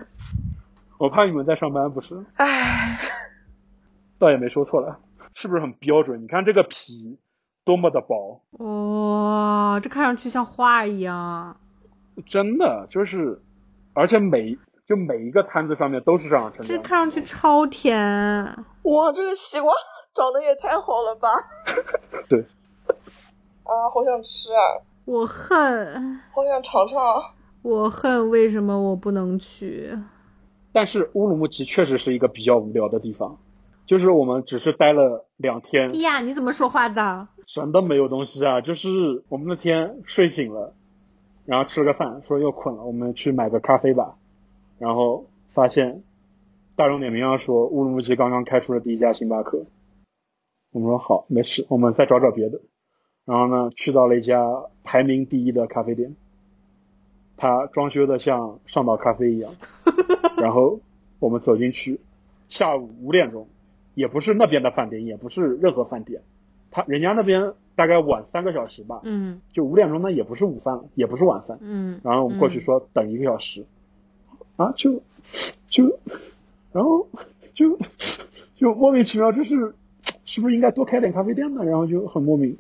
[0.99, 2.15] 我怕你们在上班，不是？
[2.37, 2.99] 唉，
[4.19, 4.99] 倒也没说错了，
[5.35, 6.23] 是不是很标准？
[6.23, 7.19] 你看这个皮
[7.65, 8.43] 多么的薄。
[8.59, 11.57] 哇，这看上去像画一样。
[12.27, 13.41] 真的就是，
[13.95, 17.99] 而且每就每一个摊子上面都是这样的这看上去超甜。
[18.83, 19.73] 哇，这个西瓜
[20.15, 21.29] 长得也太好了吧？
[22.29, 22.41] 对。
[23.65, 24.83] 啊，好想吃啊！
[25.05, 26.21] 我恨。
[26.35, 26.99] 好想尝尝。
[27.63, 29.97] 我恨，为什么我不能去？
[30.73, 33.39] 但是乌鲁木齐确实是一个比较无聊的地方，
[33.87, 36.01] 就是我们只是待了两天。
[36.01, 37.29] 呀，你怎么说话的？
[37.47, 38.89] 真的没有东西啊，就是
[39.29, 40.75] 我们那天睡醒了，
[41.45, 44.17] 然后吃了个饭，说又困了，我们去买个咖啡吧。
[44.79, 46.03] 然后发现
[46.75, 49.65] 大众点评上说乌鲁木齐刚刚开出了第一家星巴克。
[50.73, 52.61] 我们说好，没事，我们再找找别的。
[53.25, 56.17] 然后呢，去到了一家排名第一的咖啡店。
[57.37, 59.53] 它装修的像上岛咖啡一样，
[60.39, 60.79] 然后
[61.19, 61.99] 我们走进去，
[62.49, 63.49] 下午五点钟，
[63.95, 66.23] 也不是那边的饭店，也不是任何饭店，
[66.71, 73.67] 他人家那边大概晚三个小时吧，嗯，就五点钟呢，也不是午饭，也不是晚饭，嗯，然后我们过去说等一个小时，
[74.55, 75.03] 啊，就
[75.69, 75.99] 就，
[76.73, 77.09] 然后
[77.55, 77.77] 就
[78.55, 79.75] 就莫名其妙，就是
[80.25, 81.65] 是不是应该多开点咖啡店呢？
[81.65, 82.57] 然后就很莫名，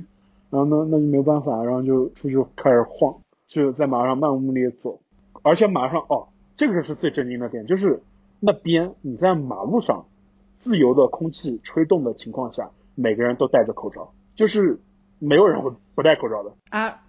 [0.50, 3.16] 然后呢，那就没有办法，然后就出去开始晃。
[3.48, 5.00] 就在马上漫无目的走，
[5.42, 8.00] 而且马上哦，这个是最震惊的点，就是
[8.40, 10.06] 那边你在马路上
[10.58, 14.80] 自由的空气吹动的情况下，每个人都戴着口罩，就是
[15.18, 17.02] 没有人会不戴口罩的啊。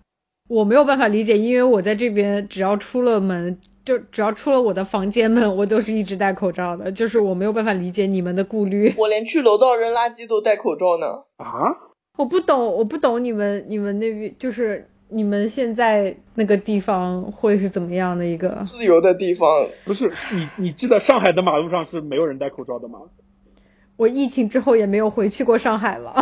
[0.50, 8.94] 我没有办法理解，因为我在这边只要出了门，就只要出了我的房间门，我都是一直戴口罩的，就是我没有办法理解你们的顾虑。
[9.00, 11.08] 我连去楼道扔垃圾都戴口罩呢。
[11.38, 11.92] 啊？
[12.18, 14.90] 我不懂，我不懂你们你们那边就是。
[15.10, 19.68] 你们现在那个地方会是怎么样的一个自由的地方？
[19.86, 23.02] 不是你，你记得上海的马路上是没有人戴口罩的吗？
[23.96, 26.16] 我疫情之后也没有回去过上海了。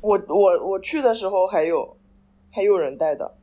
[0.00, 1.98] 我我我去的时候还有
[2.50, 3.34] 还有人戴的，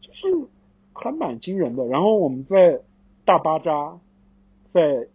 [0.00, 0.48] 就是
[0.92, 1.86] 还蛮惊人的。
[1.86, 2.80] 然后我们在
[3.24, 3.98] 大巴扎，
[4.70, 5.06] 在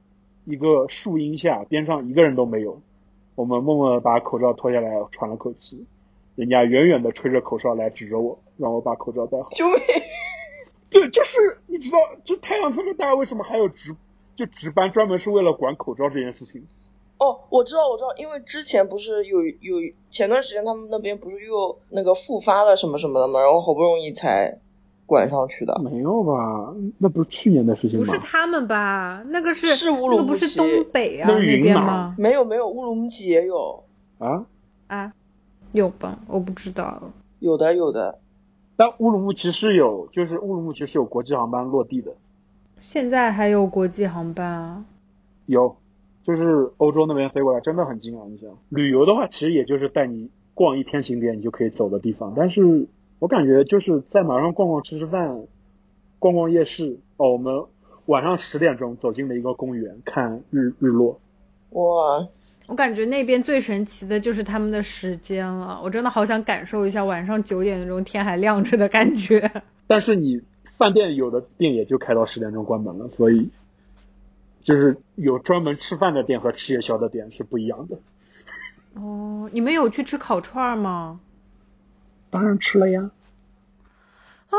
[0.46, 2.82] 一个树荫下，边上一个人都没有，
[3.36, 5.86] 我们默默的把口罩脱下来，喘了口气。
[6.36, 9.50] 人家远远的吹着口哨来指着我，让我把口罩戴好。
[9.50, 9.78] 救命！
[10.90, 13.96] 对，就是你知道，就太阳特别大，为什么还有值
[14.36, 16.68] 就值班专门是为了管口罩这件事情？
[17.18, 23.42] 哦，我知道，我知道，因为之前不是有有前段时间他们那边不是又那个复发了什么什么的嘛？
[23.42, 24.60] 然后好不容易才
[25.08, 25.82] 管上去的。
[25.84, 26.76] 没有吧？
[27.00, 28.06] 那不是去年的事情吗？
[28.06, 29.24] 不是他们吧？
[29.30, 32.14] 那个是是乌鲁木齐，不是东北啊那边吗？
[32.20, 33.84] 没有没有，乌鲁木齐也有。
[34.20, 34.46] 啊
[34.86, 35.14] 啊。
[35.72, 36.20] 有吧？
[36.28, 37.12] 我不知道。
[37.40, 38.20] 有的，有的。
[38.76, 42.14] 但乌鲁木齐是有，就是乌鲁木齐是有国际航班落地的。
[42.80, 44.86] 现在还有国际航班啊？
[45.46, 45.76] 有，
[46.24, 48.24] 就是欧洲那边飞过来，真的很近啊！
[48.30, 52.34] 你想旅游的话，其实也就是带你逛一天景点，你就可以走的地方。
[52.36, 52.88] 但是
[53.20, 55.42] 我感觉就是在马上逛逛吃吃饭，
[56.20, 57.00] 逛逛夜市。
[57.18, 57.64] 哦，我们
[58.06, 61.20] 晚上十点钟走进了一个公园看日日落。
[61.72, 62.28] 哇！
[62.68, 69.52] 我感觉那边最神奇的就是他们的时间了，我真的好想感受一下晚上九点钟天还亮着的感觉。
[69.88, 70.42] 但是你
[70.78, 73.50] 饭店有的店也就开到十点钟关门了，所以
[74.64, 77.98] 就是有专门吃饭的店和吃夜宵的店是不一样的。
[78.96, 81.22] 哦，你们有去吃烤串吗？
[82.30, 83.12] 当然吃了呀。
[84.50, 84.56] 啊，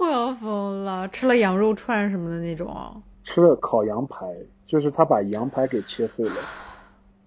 [0.00, 1.08] 我要疯了！
[1.08, 3.02] 吃了羊肉串什么的那种。
[3.22, 4.34] 吃了烤羊排，
[4.66, 6.34] 就是他把羊排给切碎了，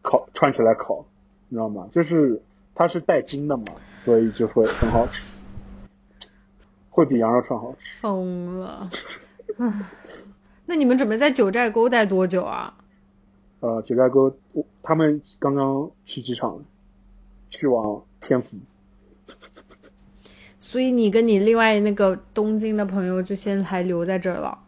[0.02, 1.06] 烤串起来烤，
[1.50, 1.88] 你知道吗？
[1.94, 2.42] 就是
[2.76, 3.66] 它是带筋的嘛，
[4.04, 5.24] 所以就会很好吃，
[6.90, 8.00] 会比羊肉串好吃。
[8.02, 8.90] 疯了！
[10.66, 12.76] 那你们准备在九寨沟待多久啊？
[13.62, 14.38] 呃，九寨沟，
[14.84, 16.64] 他们刚刚去机场，
[17.50, 18.58] 去往天府。
[20.68, 24.60] 所以你跟你另外那个东京的朋友就先还留在这儿了？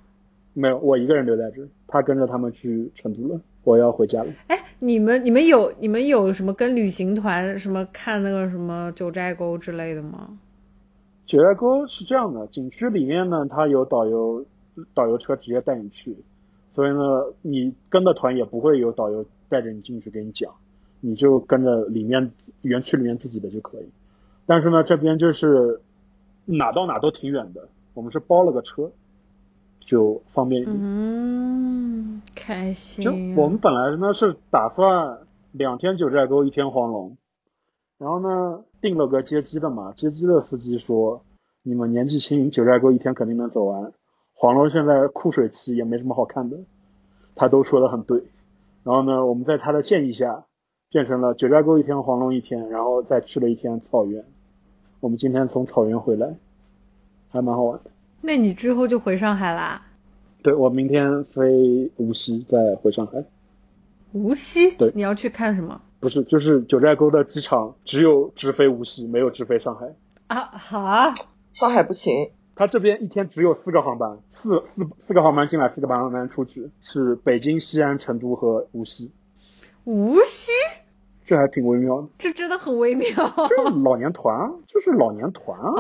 [0.53, 4.31] 没有，我一个人留在这儿，他跟着他们去成都了，我要回家了。
[4.47, 10.39] 哎，你们你们有你们有什么跟旅行团什么看那个什么九寨沟之类的吗？
[11.25, 14.45] 九寨沟是这样的，景区里面呢，它有导游
[14.93, 16.15] 导游车直接带你去，
[16.71, 16.99] 所以呢，
[17.41, 20.49] 你跟的团也不会有导游带着你进去给你讲，
[21.01, 22.31] 你就跟着里面
[22.61, 23.89] 园区里面自己的就可以。
[24.45, 25.81] 但是呢，这边就是。
[26.57, 28.91] 哪到哪都挺远的，我们是包了个车，
[29.79, 30.75] 就方便一点。
[30.79, 33.03] 嗯，开心。
[33.03, 35.19] 就我们本来呢是打算
[35.51, 37.17] 两天九寨沟，一天黄龙，
[37.97, 41.21] 然后呢定了个接机的嘛，接机的司机说
[41.61, 43.93] 你们年纪轻，九寨沟一天肯定能走完，
[44.33, 46.57] 黄龙现在枯水期也没什么好看的，
[47.35, 48.23] 他都说的很对。
[48.83, 50.45] 然后呢，我们在他的建议下，
[50.89, 54.25] 变成了九寨沟一天，黄龙一天，然后再去了一天草原。
[54.99, 56.35] 我们今天从草原回来，
[57.29, 57.91] 还蛮好玩的。
[58.21, 59.87] 那你之后就回上海啦？
[60.41, 63.23] 对，我明天飞无锡，再回上海。
[64.11, 64.71] 无锡？
[64.71, 64.91] 对。
[64.95, 65.81] 你要去看什么？
[65.99, 69.93] 不是，就是九寨沟的机场只有直飞无锡，没有直飞上海。
[70.27, 71.13] 啊好，
[71.53, 72.31] 上海不行。
[72.55, 79.11] 他这边一天只有四个航班，四四四个航班进来，四个航班出去，是北京、西安、成都和无锡。
[79.85, 80.51] 无锡？
[81.29, 83.07] 这还挺微妙的，这真的很微妙。
[83.11, 85.59] 就是老年团，就是老年团。
[85.59, 85.75] 哦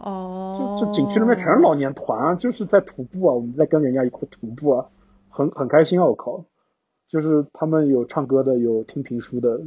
[0.00, 0.76] 哦。
[0.76, 4.86] 这这景区里面全是老年团，就是在徒步啊，我们在跟人家一块徒步啊，
[5.28, 6.06] 很很开心啊！
[6.06, 6.44] 我靠，
[7.10, 9.62] 就是他们有唱歌的，有听评书的，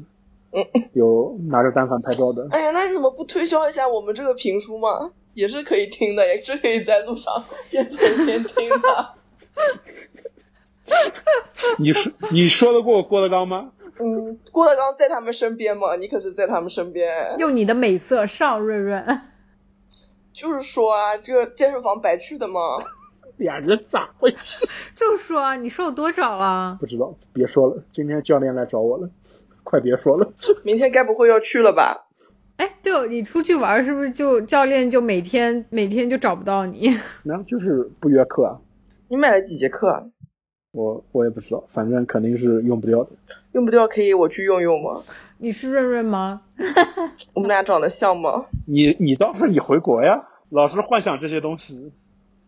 [0.95, 2.47] 有拿着单反拍照的。
[2.51, 5.11] 哎呀，那你怎么不推销一下我们这个评书嘛？
[5.33, 9.09] 也是可以听的，也是可以在路上 边走边听的。
[11.79, 13.71] 你说你说得过郭德纲吗？
[13.97, 17.35] 嗯，郭德纲在他们身边嘛，你可是在他们身边。
[17.37, 19.21] 用你的美色上润润。
[20.33, 22.59] 就是说啊，这个健身房白去的吗？
[23.37, 24.67] 俩人咋回事？
[24.95, 26.77] 就是说啊，你瘦多少了？
[26.79, 27.83] 不知道，别说了。
[27.93, 29.09] 今天教练来找我了，
[29.63, 30.33] 快别说了。
[30.63, 32.07] 明天该不会要去了吧？
[32.57, 36.89] 哎，对哦，你出去玩是不是就教练就每天每天就找不到你？
[37.23, 38.59] 那就是不约课啊。
[39.07, 40.09] 你买了几节课？
[40.75, 43.11] 我我也不知道，反正肯定是用不掉的。
[43.53, 45.03] 用不掉可以我去用用吗？
[45.37, 46.41] 你是润润吗？
[47.33, 48.45] 我们俩长得像吗？
[48.67, 51.93] 你你倒是你回国呀，老是幻想这些东西。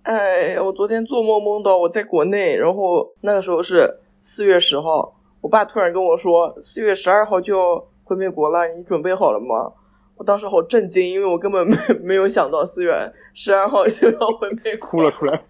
[0.04, 9.72] 哎，我昨天做梦梦到我在国内，然后那个时候是四月十号，我爸突然跟我说四月十二号就要回美国了，你准备好了吗？
[10.18, 14.90] 我当时好震惊，因为我根本没 没有想到四月十二号就要回美国。
[14.90, 15.44] 哭了出来。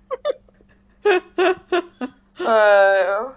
[2.38, 3.34] 哎呀，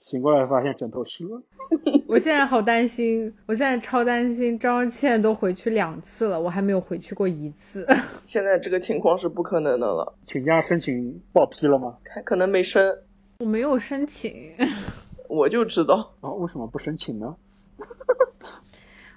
[0.00, 1.42] 醒过来发现枕头湿了。
[2.08, 4.58] 我现在好担心，我现在超担心。
[4.58, 7.86] 张倩都回去两次了，我还没有回去过一次。
[8.24, 10.14] 现在这个情况是不可能的了。
[10.26, 11.98] 请假申请报批了吗？
[12.10, 12.98] 还可能没申。
[13.38, 14.52] 我没有申请。
[15.28, 16.14] 我就知道。
[16.20, 17.36] 啊，为什么不申请呢？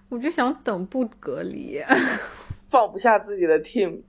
[0.10, 1.82] 我就想等不隔离。
[2.62, 4.04] 放不下自己的 team。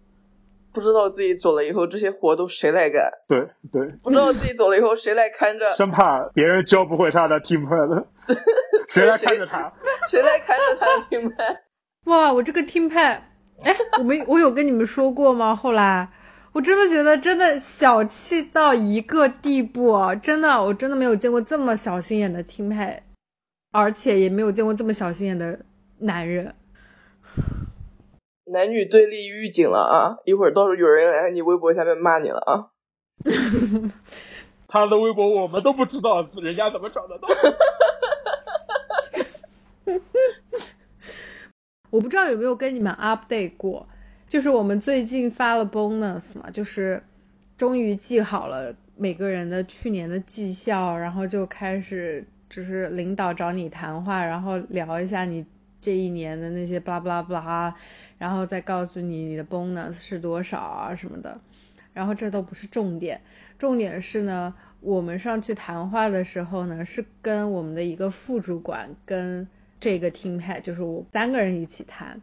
[0.77, 3.11] 不知道自己走了以后，这些活都谁来干？
[3.27, 3.87] 对对。
[4.03, 5.75] 不知道自己走了以后，谁来看着？
[5.75, 8.05] 生怕别人教不会他的 team pad，
[8.91, 9.73] 谁来看着他？
[10.07, 11.61] 谁来看着他的 team pad？
[12.05, 13.21] 哇，我这个 team pad，
[13.63, 15.57] 哎，我没，我有跟你们说过吗？
[15.57, 16.11] 后来，
[16.53, 23.01] 我真的觉得真的小气到一个地步，真的，我真的没有见过这么小心眼的 team pad，
[23.73, 25.61] 而且也没有见过这么小心眼的
[25.99, 26.55] 男人。
[28.47, 30.17] 男女对立预警了啊！
[30.25, 32.71] 一会儿到时候有人来你微博下面骂你了啊！
[34.69, 37.29] 他的微博我们都不知道，人家怎么找得到？
[41.91, 43.89] 我不知道有没有跟你们 update 过，
[44.29, 47.03] 就是我们最近发了 bonus 嘛，就是
[47.57, 55.47] 终于记好了每个人的去年的绩效，然后就开始就是领导找你谈话，然后聊一下你
[55.81, 57.73] 这一年的那些 blah blah blah，
[58.19, 61.41] 然后再告诉你你的 bonus 是多少啊什么的，
[61.93, 63.21] 然后这都不是重点，
[63.59, 69.49] 重点是呢，我们上去谈话的时候呢，是跟我们的一个副主管跟。
[69.79, 72.23] 这个 team head 就是我三个人一起谈，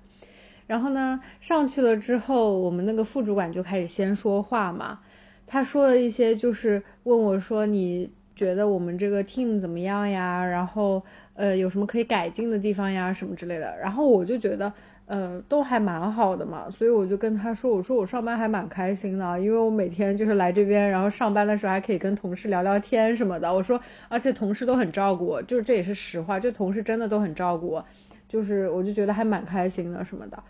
[0.65, 5.01] 然后呢上去了之后，我们那个副主管就开始先说话嘛，
[5.45, 10.43] 他说了一些就是问我说你觉得我们这个 team 怎么样呀？
[10.47, 11.03] 然后
[11.35, 14.73] 呃有什么可以改进的地方呀什么之类的，然后我就觉得。
[15.05, 23.53] 呃，都还蛮好的嘛，所以我就跟他说，我说我上班还蛮开心的，因为我每天就是来这边，然后上班的时候还可以跟同事聊聊天什么的。
[23.53, 27.85] 我说，而且同事都很照顾我，就是这也是实话，就同事真的都很照顾我，
[28.29, 30.41] 就是我就觉得还蛮开心的什么的。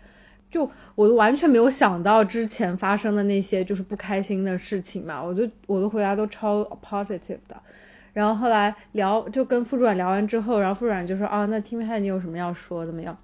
[0.50, 7.56] 就我都完全没有想到之前发生的那些就是不开心的事情嘛，我就我的回答都超 positive 的。
[8.12, 13.16] 然后后来聊就跟副主管聊完之后，然后副主管就说啊，那听听你有什么要说的没有？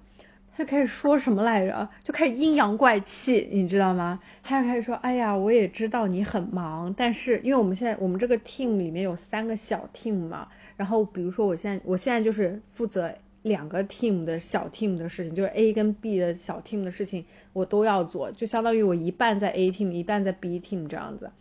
[0.57, 1.89] 就开始说什么来着？
[2.03, 4.19] 就开始阴阳怪气，你知道吗？
[4.43, 19.71] 他就开始说，哎呀，我也知道你很忙，但是因为我们现在我们这个 team 里面有三个小 team 嘛，然后比如说我现在我现在就是负责两个 team 的小 team 的事情，就是 A 跟 B 的小 team 的事情我都要做，就相当于我一半在 A
[19.71, 21.31] team，一半在 B team 这样子。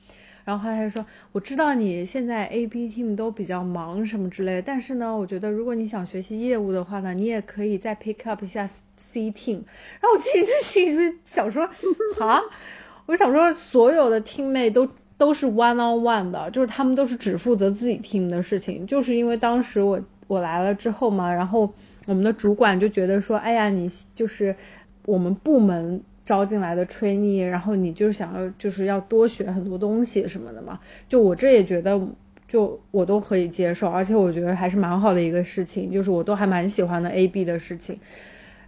[0.45, 8.67] 然后他就说，我知道你现在 A、B team 都比较忙什么之类的，但是呢，我觉得如果你想学习业务的话呢，你也可以再 pick up 一下
[9.33, 9.63] team。
[10.01, 11.69] 然后我自己在心里想说，
[12.19, 12.43] 哈，
[13.07, 14.89] 我想说所有的 team 妹都
[15.19, 21.73] 都是 one on one 的，就是他们都是只负责自己 team 的事情，就是因为当时我我来了之后嘛，然后
[22.07, 24.57] 我们的主管就觉得说，哎呀，你就是
[25.05, 26.03] 我们部门。
[26.27, 30.79] 招进来的 trainee，然后你就是想要就是要多学很多东西什么的嘛，
[31.09, 32.01] 就我这也觉得
[32.47, 37.99] 就我都可以接受，而且我觉得还是蛮好的一个事情，就是我都还蛮喜欢的 A B 的事情。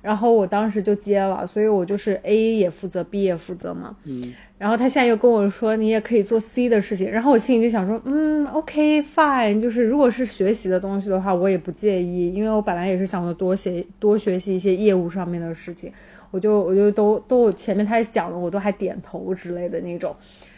[0.02, 3.96] 然后我当时就接了，所以我就是 A 也负责，B 也负责嘛。
[4.04, 4.34] 嗯。
[4.58, 7.10] 然后他现在又跟我说，你也可以做 C 的事情。
[7.10, 15.92] 然后我心里就想说，嗯，OK fine，就是如果是学习的东西的话，我也不介意，因为我本来也是想着多学多学习一些业务上面的事情。
[16.30, 20.16] 我就我就都都前面他讲了，我都还点头之类的那种。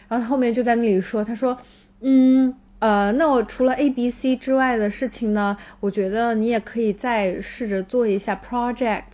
[0.08, 1.56] 然后他后面就在那里说，他说，
[2.00, 9.13] 嗯呃，那我除了 A B C 之外的事情呢，我觉得你也可以再试着做一下 projects。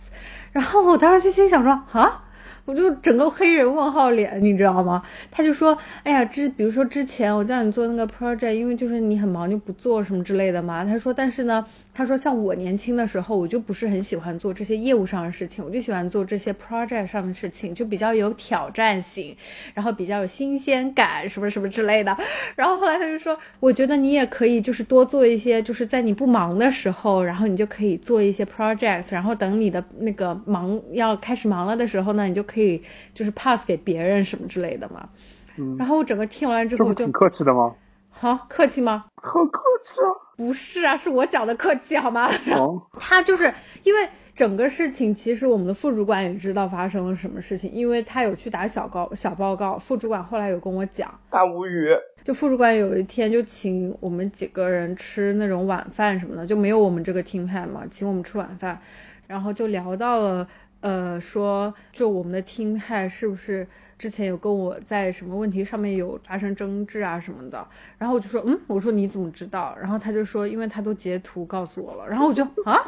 [0.51, 2.23] 然后我当时就心想说，啊？
[2.65, 5.03] 我就整个黑人问号脸，你知道吗？
[5.31, 10.85] 他就说，哎呀，之比如说之前我叫你做那个 project，因为就是你很忙就不做什么之类的嘛。
[10.85, 19.37] 他说，但是呢，他说像我年轻的时候，我就不是很喜欢做这些业务上的事情，我就喜欢做这些 project 上的事情，就比较有挑战性，
[19.73, 22.17] 然后比较有新鲜感，什么什么之类的。
[22.55, 32.83] 然后后来他就说，我觉得你也可以就是多做一些，就是在你不忙的时候，然后你就可以做一些 projects，然后等你的那个忙要开始忙了的时候呢，你就可以
[33.13, 35.09] 就是 pass 给别人什么之类的嘛，
[35.57, 37.75] 嗯，然后我整个听完之后就挺客气的吗？
[38.13, 39.05] 好客气吗？
[39.15, 40.11] 很客气啊。
[40.35, 42.29] 不是啊，是我讲的客气好吗？
[42.51, 42.81] 哦。
[42.99, 49.77] 他就是因为整个事情，其实我们的副主管也知道发生了什么事情，因为他有去打小告小报告。
[49.77, 51.19] 副主管后来有跟我讲。
[51.29, 51.95] 大无语。
[52.25, 58.81] 就副主管有一天就请我们几个人吃那种晚饭什么的，就没有我们这个厅派嘛，请我们吃晚饭，
[59.27, 60.47] 然后就聊到了。
[60.81, 63.67] 呃，说就我们的 team 海是不是
[63.97, 67.67] 之前有跟我在什么问题上面有发生争执啊什么的？
[67.99, 69.77] 然后我就说，嗯，我说你怎么知道？
[69.79, 72.07] 然后他就说，因为他都截图告诉我了。
[72.09, 72.81] 然后我就啊，啊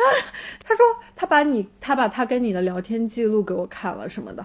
[0.64, 0.84] 他说
[1.16, 4.44] 他把你他把他跟你的聊天记录给我看了什么的，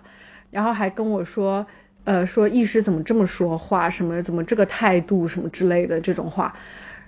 [0.49, 1.67] 然后还跟我说，
[2.05, 6.55] 呃，说医师怎么这么说话，什么怎么这个态度什么之类的这种话。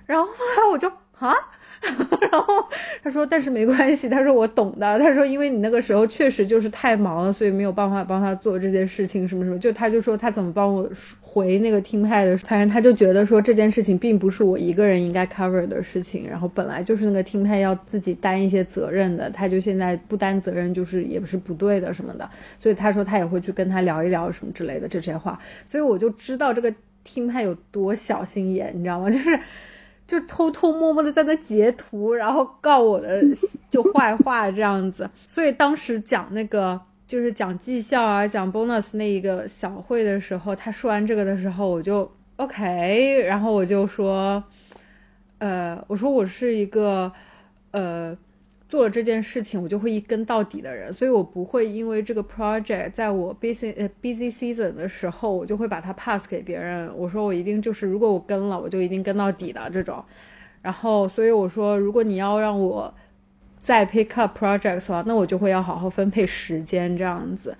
[0.04, 1.34] 然后后来我就啊。
[2.30, 2.68] 然后
[3.02, 4.98] 他说，但是没关系，他说我懂的。
[4.98, 9.58] 他说，因为你那个时候确实就是太忙了，所以没有办法帮他做这件事情，什么什么。
[9.58, 26.74] 就他就说他怎么帮我回那个听派的，反正他就觉得说这件事情并不是我一个人应该 cover 的事情，然后本来就是那个听派要自己担一些责任的，他就现在不担责任就是也不是不对的什么的，所以他说他也会去跟他聊一聊什么之类的这些话，所以我就知道这个
[27.04, 29.10] 听派有多小心眼，你知道吗？
[29.10, 29.38] 就是。
[30.08, 33.22] 就偷偷摸摸的在那截图，然后告我的
[33.70, 44.42] 就坏话这样子，所以当时讲那个就是讲绩效啊，讲 bonus 那一个小会的时候，他说完这个的时候，我就 OK，然后我就说，
[45.38, 47.12] 呃，我说我是一个
[47.72, 48.16] 呃
[48.68, 56.96] 做了这件事情，我就会一跟到底的人，所以我不会因为这个 project 在我 busy 呃 busy season 的时候，我就会把它 pass 给别人。
[56.96, 60.04] 我说我一定就是如果我跟了，我就一定跟到底的这种。
[60.60, 62.92] 然后所以我说，如果你要让我
[63.62, 67.56] 再 pick up projects 的话，那我就会要好好分配时间这样子。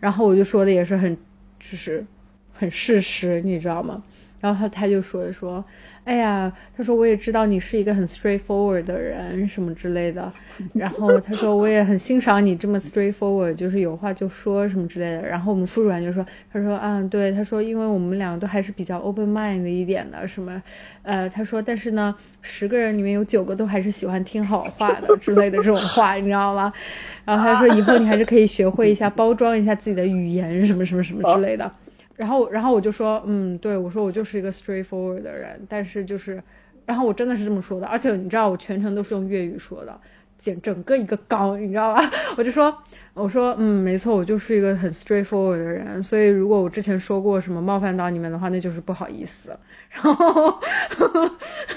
[0.00, 1.16] 然后我就说的也是很
[1.60, 2.06] 就是
[2.54, 4.02] 很事实，你知道吗？
[4.40, 5.64] 然后他他就说说，
[6.06, 10.32] 哎呀，他说我也知道你是一个很 straightforward 的人什么之类的。
[10.72, 15.26] 然后他说我也很欣赏你这么 straightforward，就是有话就说什么之类的。
[15.26, 20.62] 然后我们副主任就说，他说啊对，他说因为我们两个都还是比较 open mind 的一点的，什么
[21.02, 26.72] 呃他说但是呢十个人里面有九个都还是喜欢听好话的之类的这种话，你知道吗？
[27.24, 31.72] 然后他说以后你还是可以学会一下包装一下自己的语言什么什么什么之类的。
[32.16, 36.42] 然后，然后我就说，嗯，对我说我就是一个 straightforward 的人，但是就是，
[36.86, 40.00] 然后我真的是这么说的，而且你知道我全程都是用粤语说的，
[40.38, 42.10] 整整个一个刚，你知道吧？
[42.38, 42.78] 我就说，
[43.12, 49.58] 我说，嗯，没错，我就是一个很 straightforward 的人，所以如果我之前说过什么冒犯到你们的话，那就是不好意思。
[49.90, 50.58] 然后，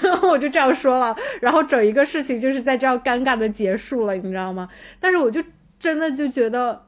[0.02, 4.70] 然后我就这样说了，然后整一个事情就是在这样尴尬的结束了，你知道吗？
[5.00, 5.42] 但是我就
[5.78, 6.84] 真的就觉得。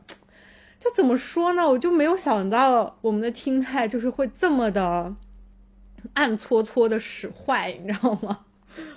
[0.83, 1.68] 就怎么说呢？
[1.68, 5.14] 我就没有想到我们的听太就是会这么的
[6.12, 8.41] 暗搓搓的使坏，你知道吗？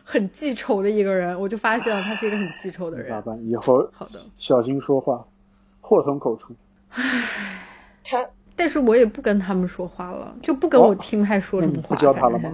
[0.03, 3.09] 很记仇的一个人，我就发现了他是一个很记仇的人。
[3.09, 3.47] 咋办？
[3.47, 5.25] 以后好的，小心说话，
[5.81, 6.55] 祸从口出。
[6.89, 7.03] 唉，
[8.03, 8.25] 他，
[8.55, 11.95] 但是我也不跟他们说话了，就不跟我听太说什么话。
[11.95, 12.49] 不教他了吗？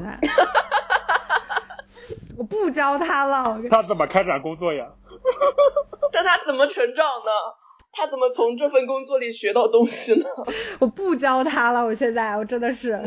[2.36, 3.62] 我不教他了。
[3.70, 4.88] 他怎么开展工作呀？
[6.12, 7.61] 那他怎么成长呢？
[7.94, 10.26] 他怎么从这份工作里学到东西呢？
[10.80, 13.00] 我不教他了，我现在我真的是，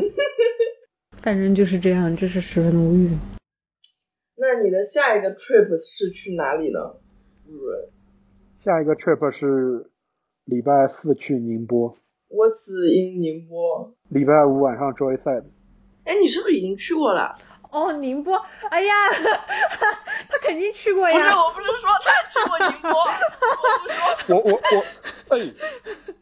[1.21, 3.09] 反正就是这样，就是十分的无语。
[4.37, 6.79] 那你的下一个 trip 是去哪里呢？
[8.63, 9.89] 下一个 trip 是
[10.45, 11.97] 礼拜四去宁波。
[12.29, 13.93] What's in 宁波？
[14.09, 15.45] 礼拜五晚上 Joyside。
[16.03, 17.35] 哎，你是不是已经去过了？
[17.75, 18.93] 哦，宁波，哎呀，
[20.31, 21.13] 他肯定去过呀。
[21.13, 22.91] 不是，我不是说他 去过宁波，
[24.29, 25.53] 我我我，哎，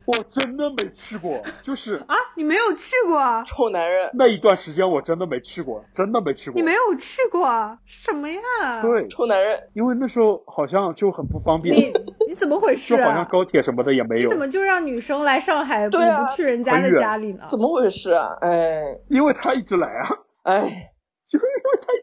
[0.06, 3.44] 我真的没去过，就是啊，你没有去过？
[3.46, 4.10] 臭男人。
[4.16, 6.56] 那一段时间我真的没去过，真的没去过。
[6.56, 7.78] 你没有去过？
[7.86, 8.82] 什么呀？
[8.82, 9.70] 对，臭男人。
[9.74, 11.76] 因为那时候好像就很不方便。
[11.76, 11.94] 你
[12.30, 12.98] 你怎么回事？
[12.98, 14.24] 就好像高铁什么的也没有。
[14.24, 17.44] 你怎么就让女生来上海，不不去人家的家里呢？
[17.46, 18.38] 怎么回事啊？
[18.42, 20.10] 哎，因为他一直来啊。
[20.42, 20.90] 哎。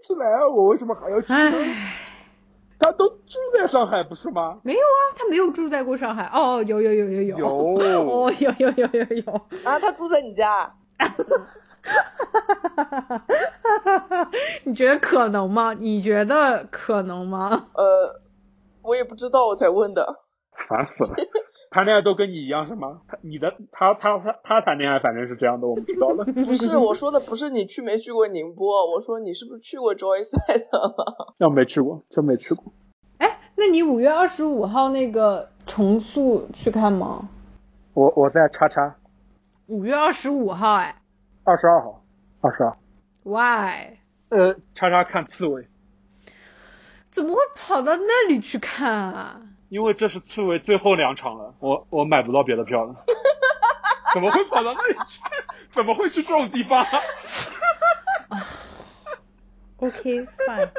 [0.03, 1.74] 就是因为他一直来，我为什么还要去呢？
[2.78, 4.59] 他都住在上海不是吗？
[4.62, 6.24] 没有啊，他没有住在过上海。
[6.32, 7.38] 哦，有有有有有。
[7.38, 7.46] 有。
[7.46, 9.32] 哦，有有有有有。
[9.64, 10.74] 啊，他住在你家？
[10.98, 11.09] 哈
[12.76, 14.30] 哈哈哈哈！
[14.64, 15.74] 你觉得可能吗？
[15.74, 17.68] 你觉得可能吗？
[17.74, 18.20] 呃，
[18.82, 20.16] 我也不知道，我才问的。
[20.68, 21.16] 烦死了。
[21.70, 23.00] 谈恋爱都跟你一样是吗？
[23.06, 26.24] 他你的他他他他谈恋爱反正是这样的，我们知道了。
[26.44, 30.66] 不是我说的，不是你去没去过宁波，我说你是不是去过 Joyside？
[31.38, 32.72] 要没去过，真没去过。
[33.18, 37.28] 哎，那你五月二十五号那个重塑去看吗？
[37.94, 38.96] 我我在叉叉。
[39.68, 40.96] 五月二十五号哎。
[41.44, 42.02] 二十二号，
[42.40, 42.76] 二十二。
[43.22, 43.98] Why？
[44.30, 45.68] 呃，叉叉看刺猬。
[47.20, 49.42] 怎么会跑到那里去看啊？
[49.68, 52.94] 因为这是刺猬最后两场了，我我买不到别的票了。
[54.14, 55.20] 怎么会跑到那里去？
[55.70, 56.82] 怎么会去这种地方？
[59.76, 60.70] OK fine。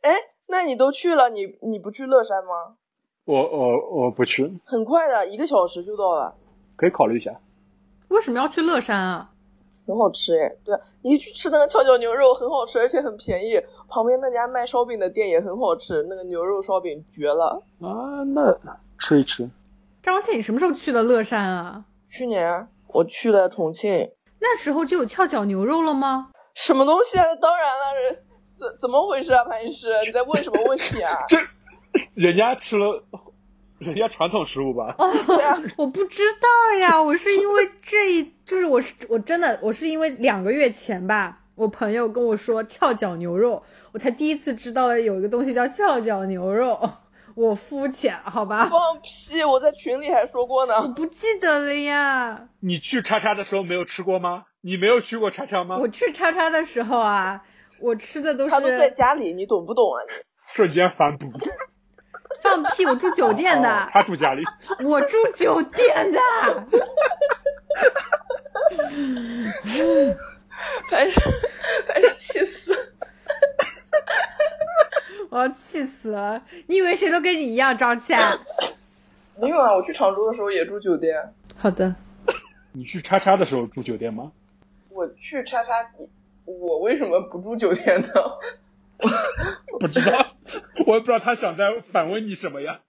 [0.00, 0.14] 哎，
[0.46, 2.76] 那你都去了，你你不去乐山吗？
[3.26, 4.58] 我我我不去。
[4.64, 6.34] 很快的，一个小时就到了。
[6.76, 7.42] 可以考虑一下。
[8.08, 9.32] 为什么要去乐山啊？
[9.88, 13.58] 很好吃哎，对，你去吃那个跷脚牛肉很好吃，而且很便宜。
[13.88, 17.62] 旁边那家卖烧饼的店也很好吃，那个牛肉烧饼绝了。
[17.80, 18.58] 啊，那
[18.98, 19.48] 吃一吃。
[20.02, 21.84] 张倩，你什么时候去的乐山啊？
[22.06, 24.10] 去年我去了重庆。
[24.40, 26.28] 那时候就有跷脚牛肉了吗？
[26.54, 27.24] 什么东西啊？
[27.40, 29.88] 当然了，怎怎么回事啊，潘医师？
[30.04, 31.24] 你在问什么问题啊？
[31.26, 31.38] 这
[32.14, 33.02] 人家吃了。
[33.78, 34.96] 人家传统食物吧？
[34.98, 35.08] 哦，
[35.76, 37.70] 我不知道呀，我是因为
[38.78, 46.88] 我是我真的我是因为两个月前吧，我朋友跟我说跳脚牛肉，我才第一次知道了有一个东西叫跳脚牛肉。
[47.34, 48.66] 我肤浅，好吧？
[48.66, 49.42] 放屁！
[49.42, 50.80] 我在群里还说过呢。
[50.80, 52.48] 我不记得了呀。
[52.60, 54.44] 你去叉叉的时候没有吃过吗？
[54.60, 55.78] 你没有去过叉叉吗？
[55.80, 57.42] 我去叉叉的时候啊，
[57.80, 58.50] 我吃的都是。
[58.50, 59.98] 他都在家里，你懂不懂啊？
[60.06, 60.14] 你
[60.54, 61.26] 瞬间反哺。
[62.42, 62.86] 放屁！
[62.86, 63.88] 我住酒店的。
[63.90, 64.44] 他住家里。
[64.84, 66.20] 我住酒店的。
[70.90, 71.22] 反正
[71.86, 72.74] 反正气死。
[75.30, 76.42] 我要气死死了！
[76.66, 78.38] 你以为谁都跟你一样朝气啊？
[79.40, 81.34] 没有啊，我去常州的时候也住酒店。
[81.56, 81.94] 好的。
[82.72, 84.32] 你去叉叉的时候住酒店吗？
[84.88, 85.90] 我去叉叉，
[86.46, 88.08] 我为什么不住酒店呢？
[89.78, 90.34] 不知道，
[90.86, 92.80] 我也不知道他想在反问你什么呀。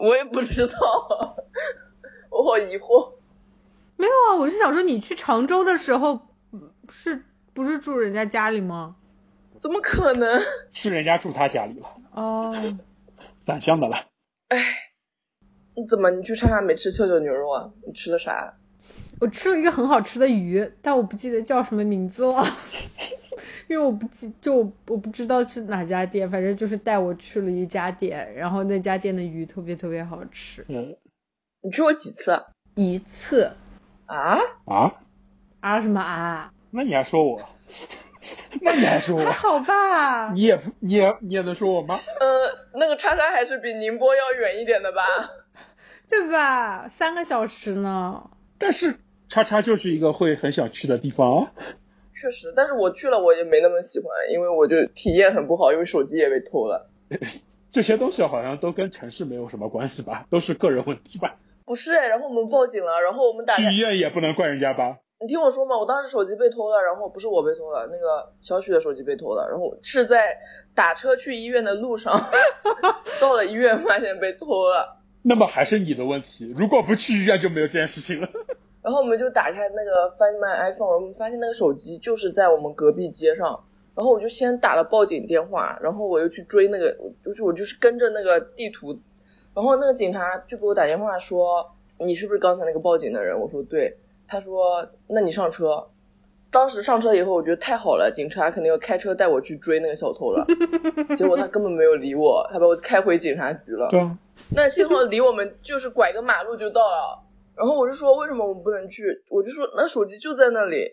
[0.00, 1.36] 我也不知道，
[2.30, 3.15] 我好疑惑。
[3.96, 6.20] 没有啊，我是想说你去常州的时候，
[6.90, 7.24] 是
[7.54, 8.96] 不是住人家家里吗？
[9.58, 10.42] 怎么可能？
[10.72, 11.88] 是人家住他家里了。
[12.12, 12.54] 哦。
[13.46, 14.08] 反向的了。
[14.48, 14.58] 哎，
[15.74, 17.70] 你怎么你去长沙没吃跷脚牛肉啊？
[17.86, 18.54] 你吃的啥？
[19.20, 22.44] 我吃了一个很好吃的鱼，但我不记得叫什么名字了，
[23.66, 30.66] 因为我不记就我不知道是哪家店，反正就是带我去了一家店，然后那家店的鱼特别特别好吃。
[30.68, 30.96] 嗯。
[31.62, 32.44] 你去过几次？
[32.74, 33.52] 一次。
[34.06, 34.38] 啊？
[34.66, 34.94] 啊？
[35.60, 36.52] 啊什么啊？
[36.70, 37.40] 那你还说我？
[38.62, 39.24] 那你还说我？
[39.24, 40.32] 还 好吧？
[40.32, 41.96] 你也你也你也能说我吗？
[42.20, 45.02] 呃，那个叉叉还是比宁波要远一点的吧？
[46.08, 46.88] 对吧？
[46.88, 48.30] 三个小时呢。
[48.58, 48.98] 但是
[49.28, 51.50] 叉叉就是一个会很想去的地方。
[52.14, 56.88] 确实，但是我去了我也没那么喜欢，因为我就体验很不好，因为手机也被偷了。
[57.70, 60.26] 这些东西好像都跟城市没有什么关系吧？
[60.30, 61.36] 都是个人问题吧？
[61.66, 65.00] 不是，然后我们报警了，然后我们打去医院也不能怪人家吧？
[65.18, 70.38] 你听我说嘛，我当时手机被偷了，然后不是我被偷了，那个小许的手机被偷了，然后是在
[70.74, 72.30] 打车去医院的路上，
[73.20, 74.98] 到了医院发现被偷了。
[75.22, 78.28] 那么还是你的问题，如果不去医院就没有这件事情了。
[78.82, 83.64] 然后我们就打开那个 Find My iPhone，我们发现那个手机就是在我们隔壁街上，
[83.96, 89.00] 然后我就先打了报警电话，然后我又去追那个，就是我就是跟着那个地图，
[89.56, 91.66] 然后那个警察就给我打电话说，
[91.98, 93.40] 你是不是刚才那个报警的人？
[93.40, 93.96] 我说对。
[94.28, 95.86] 他说：“那你上车。”
[96.52, 100.44] 当时上车以后，我觉得太好了，警察肯定要开车带我去追那个小偷了。
[101.16, 103.88] 结果他根本没有理我，他把我开回警察局了。
[103.90, 104.06] 对。
[104.54, 107.22] 那幸好离我们就是拐个马路就到了。
[107.54, 110.90] 然后我就说：“为什么我们不能去？”我就说：“那手机就在那里。”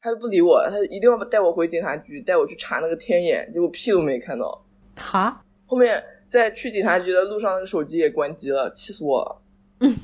[0.00, 3.50] 他就不理我，他一定要带我回警察局，带我去查那个天眼。
[3.52, 4.64] 结果屁都没看到。
[4.96, 5.42] 哈？
[5.66, 9.40] 后面在去警察局的路上，那个手机也关机了，气死我了。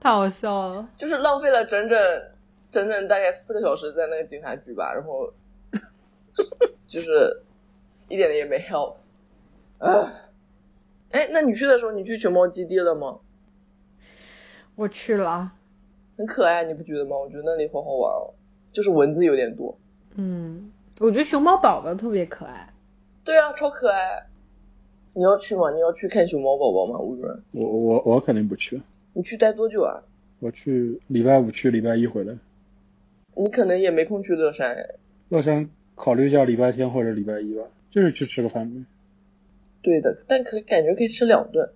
[0.00, 1.98] 太好笑了，就是浪费了整整
[2.70, 5.32] 整整大概四个小时在那个警察局吧，然后
[6.86, 7.42] 就是
[8.08, 8.94] 一点也没 help。
[11.10, 13.18] 哎，那你去的时候，你去熊猫基地了吗？
[14.76, 15.52] 我去了，
[16.16, 17.16] 很可爱，你不觉得吗？
[17.18, 18.34] 我觉得那里好好玩哦，
[18.70, 19.76] 就是蚊子有点多。
[20.14, 20.70] 嗯，
[21.00, 22.72] 我觉得熊猫宝宝特别可爱。
[23.28, 24.24] 对啊，超可爱。
[25.12, 25.70] 你要去吗？
[25.74, 26.98] 你要去看熊猫宝宝吗？
[26.98, 27.42] 吴主任？
[27.52, 28.80] 我我我肯定不去。
[29.12, 30.00] 你去待多久啊？
[30.40, 32.34] 我去礼拜五去，礼拜一回来。
[33.34, 34.74] 你可能也没空去乐山。
[35.28, 38.82] 乐山考虑一下礼拜天或者礼拜一吧，就是去吃个饭呗。
[39.82, 41.68] 对的，但可感觉可以吃两顿。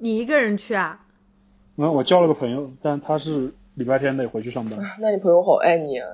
[0.00, 1.06] 你一个人去啊？
[1.76, 4.78] 嗯，我叫了个朋友，但他是礼拜天得回去上班。
[5.00, 6.10] 那你朋友好爱你啊！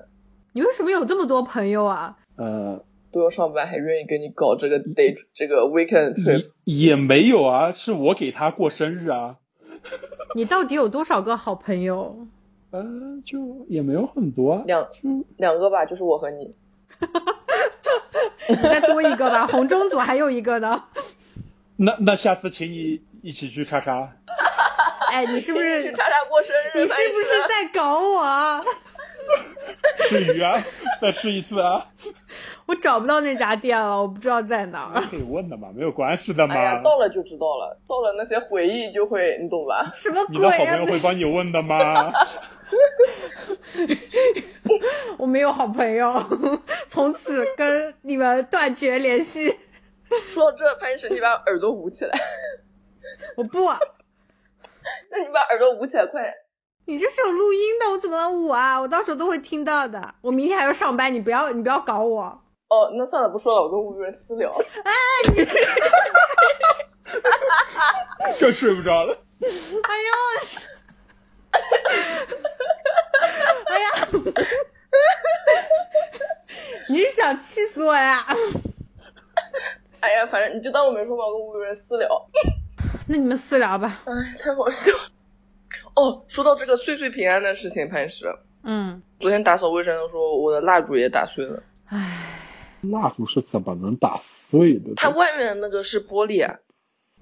[0.53, 2.17] 你为什么有这么多朋友啊？
[2.37, 2.81] 呃，
[3.13, 6.51] 都要上班还愿意跟你搞这个 day 这个 weekend trip？
[6.65, 9.37] 也没有啊，是我给他过生日啊。
[10.35, 12.27] 你到底有多少个好朋友？
[12.71, 14.89] 嗯，就也没有很多，两
[15.37, 16.55] 两个吧，就是我和你。
[18.63, 20.85] 再多一个吧， 红中组还有一个呢。
[21.77, 24.13] 那那下次请你一起去叉叉。
[25.11, 26.83] 哎，你是不是去叉叉过生日？
[26.83, 28.65] 你是不是在搞我？
[30.09, 30.53] 吃鱼啊，
[31.01, 31.87] 再吃一次啊。
[32.69, 35.01] 我找不到那家店了，我不知道在哪儿。
[35.11, 36.55] 可以问的嘛，没有关系的嘛。
[36.55, 39.91] 哎呀，到了就知道了，到了那些回忆就会，你懂吧？
[39.97, 40.37] 什么鬼？
[40.37, 42.13] 你的好朋友会帮你问的吗？
[45.17, 46.13] 我没有好朋友，
[46.89, 49.57] 从此跟你们断绝联系。
[50.29, 52.19] 说到这，潘神，你把耳朵捂起来。
[53.37, 53.65] 我不。
[55.11, 56.35] 那你把耳朵捂起来，快点。
[56.85, 58.79] 你这是有录音的，我怎么捂啊？
[58.83, 60.17] 我到时候都会听到的。
[60.21, 62.43] 我明天还要上班，你不要，你不要搞我。
[62.69, 64.53] 哦，那算了，不说了，我跟吴主任私聊。
[64.85, 64.93] 哎，
[65.35, 65.53] 你，哈
[67.21, 67.29] 哈
[67.67, 69.17] 哈哈更睡不着了。
[69.41, 69.53] 哎呦，
[73.69, 74.09] 哎呀，
[76.89, 78.27] 你是想气死我呀？
[80.01, 82.29] 哎呀，反正你就当我没说嘛，我跟吴主任私聊。
[83.09, 84.03] 那你们私聊吧。
[84.05, 84.93] 哎，太好笑。
[85.95, 88.27] 哦，说到这个岁岁平安的事情，潘石。
[88.63, 89.03] 嗯。
[89.21, 91.63] 昨天打扫卫生的时候，我的蜡烛也打碎了。
[92.83, 92.89] 唉。
[92.89, 94.95] 蜡烛是怎么能打碎的？
[94.97, 96.59] 它外面那个是玻璃啊，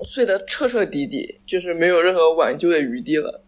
[0.05, 3.43] 碎的彻彻底底，就是没有任何挽救的余地了。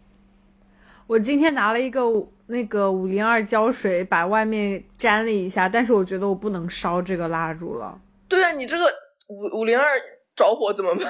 [1.06, 2.02] 我今天拿了一个
[2.46, 8.00] 那个五零二胶水，把外面粘了一下，但是我觉得我不能烧这个蜡烛了。
[8.28, 8.84] 对啊，你这个
[9.26, 9.86] 五五零二
[10.36, 11.06] 着火怎么办？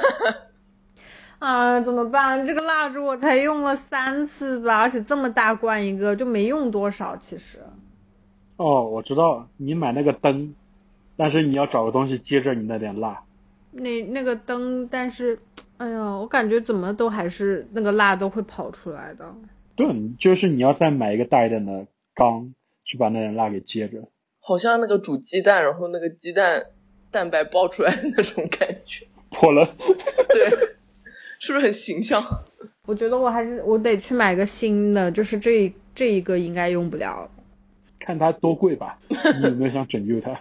[1.41, 2.47] 啊，怎么办？
[2.47, 7.59] 这个蜡烛我才用了三次吧，而且这么大罐一个，就没用多少其实。
[8.57, 10.55] 哦，我知道，你买那个灯，
[11.19, 13.23] 但是你要找个东西接着你那点蜡。
[13.73, 15.39] 那那个灯，但是，
[15.77, 19.35] 哎呀，我感觉怎么都还是那个蜡都会跑出来的。
[19.77, 19.87] 对，
[20.19, 22.55] 就是你要再买一个大一点的缸，
[22.85, 24.09] 去把那点蜡给接着。
[24.41, 26.67] 好像那个煮鸡蛋，然后那个鸡蛋
[27.11, 29.07] 蛋白爆出来的那种感觉。
[29.29, 29.75] 破了。
[30.33, 30.79] 对。
[31.41, 32.25] 是不是很形象？
[32.87, 37.31] 我觉得我还是我得去买个新的，就是这这一个应该用不了。
[38.01, 40.41] 看它多贵吧，你有没有想拯救它？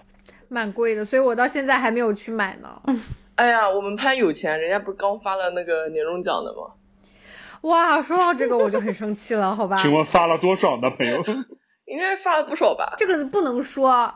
[0.50, 2.82] 蛮贵的，所以我到现在还没有去买呢。
[3.36, 6.74] 哎呀，我们潘有钱，人家不是刚发了那个年终奖的吗？
[7.62, 9.78] 哇，说到这个我就很生气了，好吧？
[9.78, 11.22] 请问发了多少呢，朋友？
[11.86, 12.96] 应该发了不少吧？
[12.98, 14.14] 这个不能说，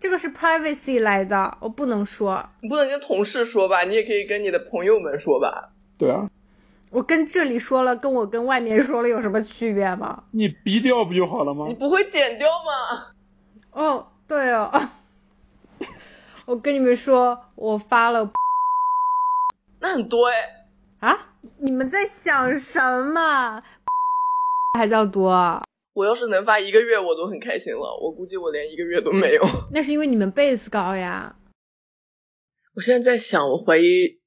[0.00, 2.48] 这个是 privacy 来的，我不能说。
[2.60, 3.82] 你不能跟同事说吧？
[3.84, 5.70] 你也可以跟你的朋友们说吧。
[5.98, 6.28] 对啊，
[6.90, 10.24] 我跟这里说了，跟我跟外面说了有什么区别吗？
[10.32, 11.66] 你逼掉不就好了吗？
[11.68, 13.06] 你不会剪掉吗？
[13.72, 14.70] 哦，对哦，
[16.46, 18.32] 我跟你们说，我发了，
[19.80, 20.34] 那很多哎。
[21.00, 21.34] 啊？
[21.58, 22.80] 你们在想什
[23.12, 23.62] 么？
[24.78, 25.30] 还叫多？
[25.30, 25.62] 啊
[25.94, 27.98] 我要是能发一个月，我都很开心了。
[28.02, 29.42] 我估计我连一个月都没有。
[29.72, 31.36] 那是因为你们 base 高呀。
[32.74, 34.18] 我现在在想，我怀疑。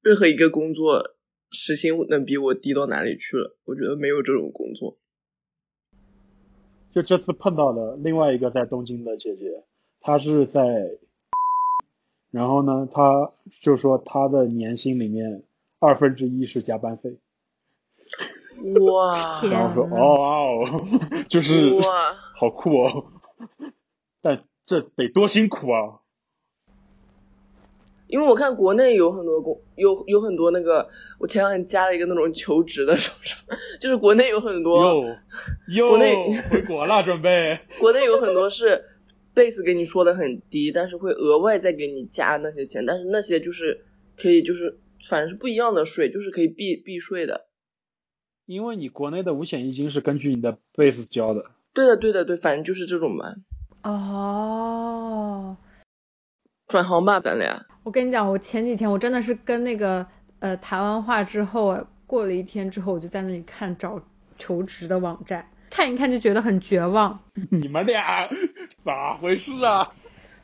[0.00, 1.10] 任何一个工作
[1.50, 3.54] 时薪能比我低到哪里去了？
[3.66, 4.96] 我觉得没有这种工作。
[6.94, 9.64] 就这次碰到的另外一个在东京的姐姐，
[10.06, 10.60] 她是在，
[12.30, 13.32] 然后呢，他
[13.62, 15.42] 就说他的年薪里面
[15.78, 17.16] 二分之一是加班费。
[18.86, 19.40] 哇！
[19.50, 20.84] 然后说哦哦，
[21.28, 23.06] 就是哇， 好酷哦，
[24.20, 26.00] 但这得多辛苦啊！
[28.06, 35.02] 因为我看国内有很多工有有很多那个，我前两天加了一个那种求职的，说说，就是国内有很多，
[35.88, 36.14] 国内
[36.50, 38.83] 回国了准备，国内有很多是
[39.34, 43.84] base 给你说的很低，但是会额外再给你加那些钱，但是那些就是
[44.16, 44.78] 可以就是
[45.08, 47.46] 反正是不一样的税，就是可以避避税的。
[48.46, 51.46] 因为你国内的五险一金是根据你的 base 交的。
[51.72, 53.34] 对的对的对，反正就是这种嘛。
[53.82, 55.56] 哦。
[56.66, 57.66] 转行吧，咱俩。
[57.82, 60.06] 我跟你讲，我前几天我真的是跟那个
[60.38, 64.02] 呃谈完话之后，过了一天之后，我就在那里看找
[64.38, 67.18] 求职的网站，看一看就觉得很绝望。
[67.50, 68.28] 你们俩
[68.84, 69.90] 咋回事啊？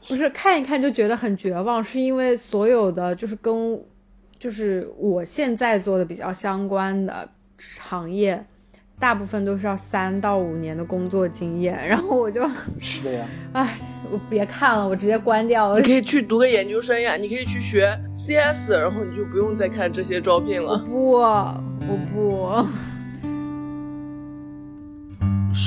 [0.09, 3.85] 不是看一看就觉得很绝望，是因为所有的就是跟
[4.39, 7.29] 就是我现在做的比较相关的
[7.79, 8.47] 行业。
[8.99, 12.47] 大部分都是要三到五年的工作经验，然后我就
[12.81, 13.79] 是的呀，唉，
[14.13, 15.81] 我别看了，我直接关掉了。
[15.81, 20.77] 你可以去读个研究生呀，你可以去学 CS，然后你就不用再看这些招聘了。
[20.87, 21.63] 不，我
[22.13, 22.67] 不。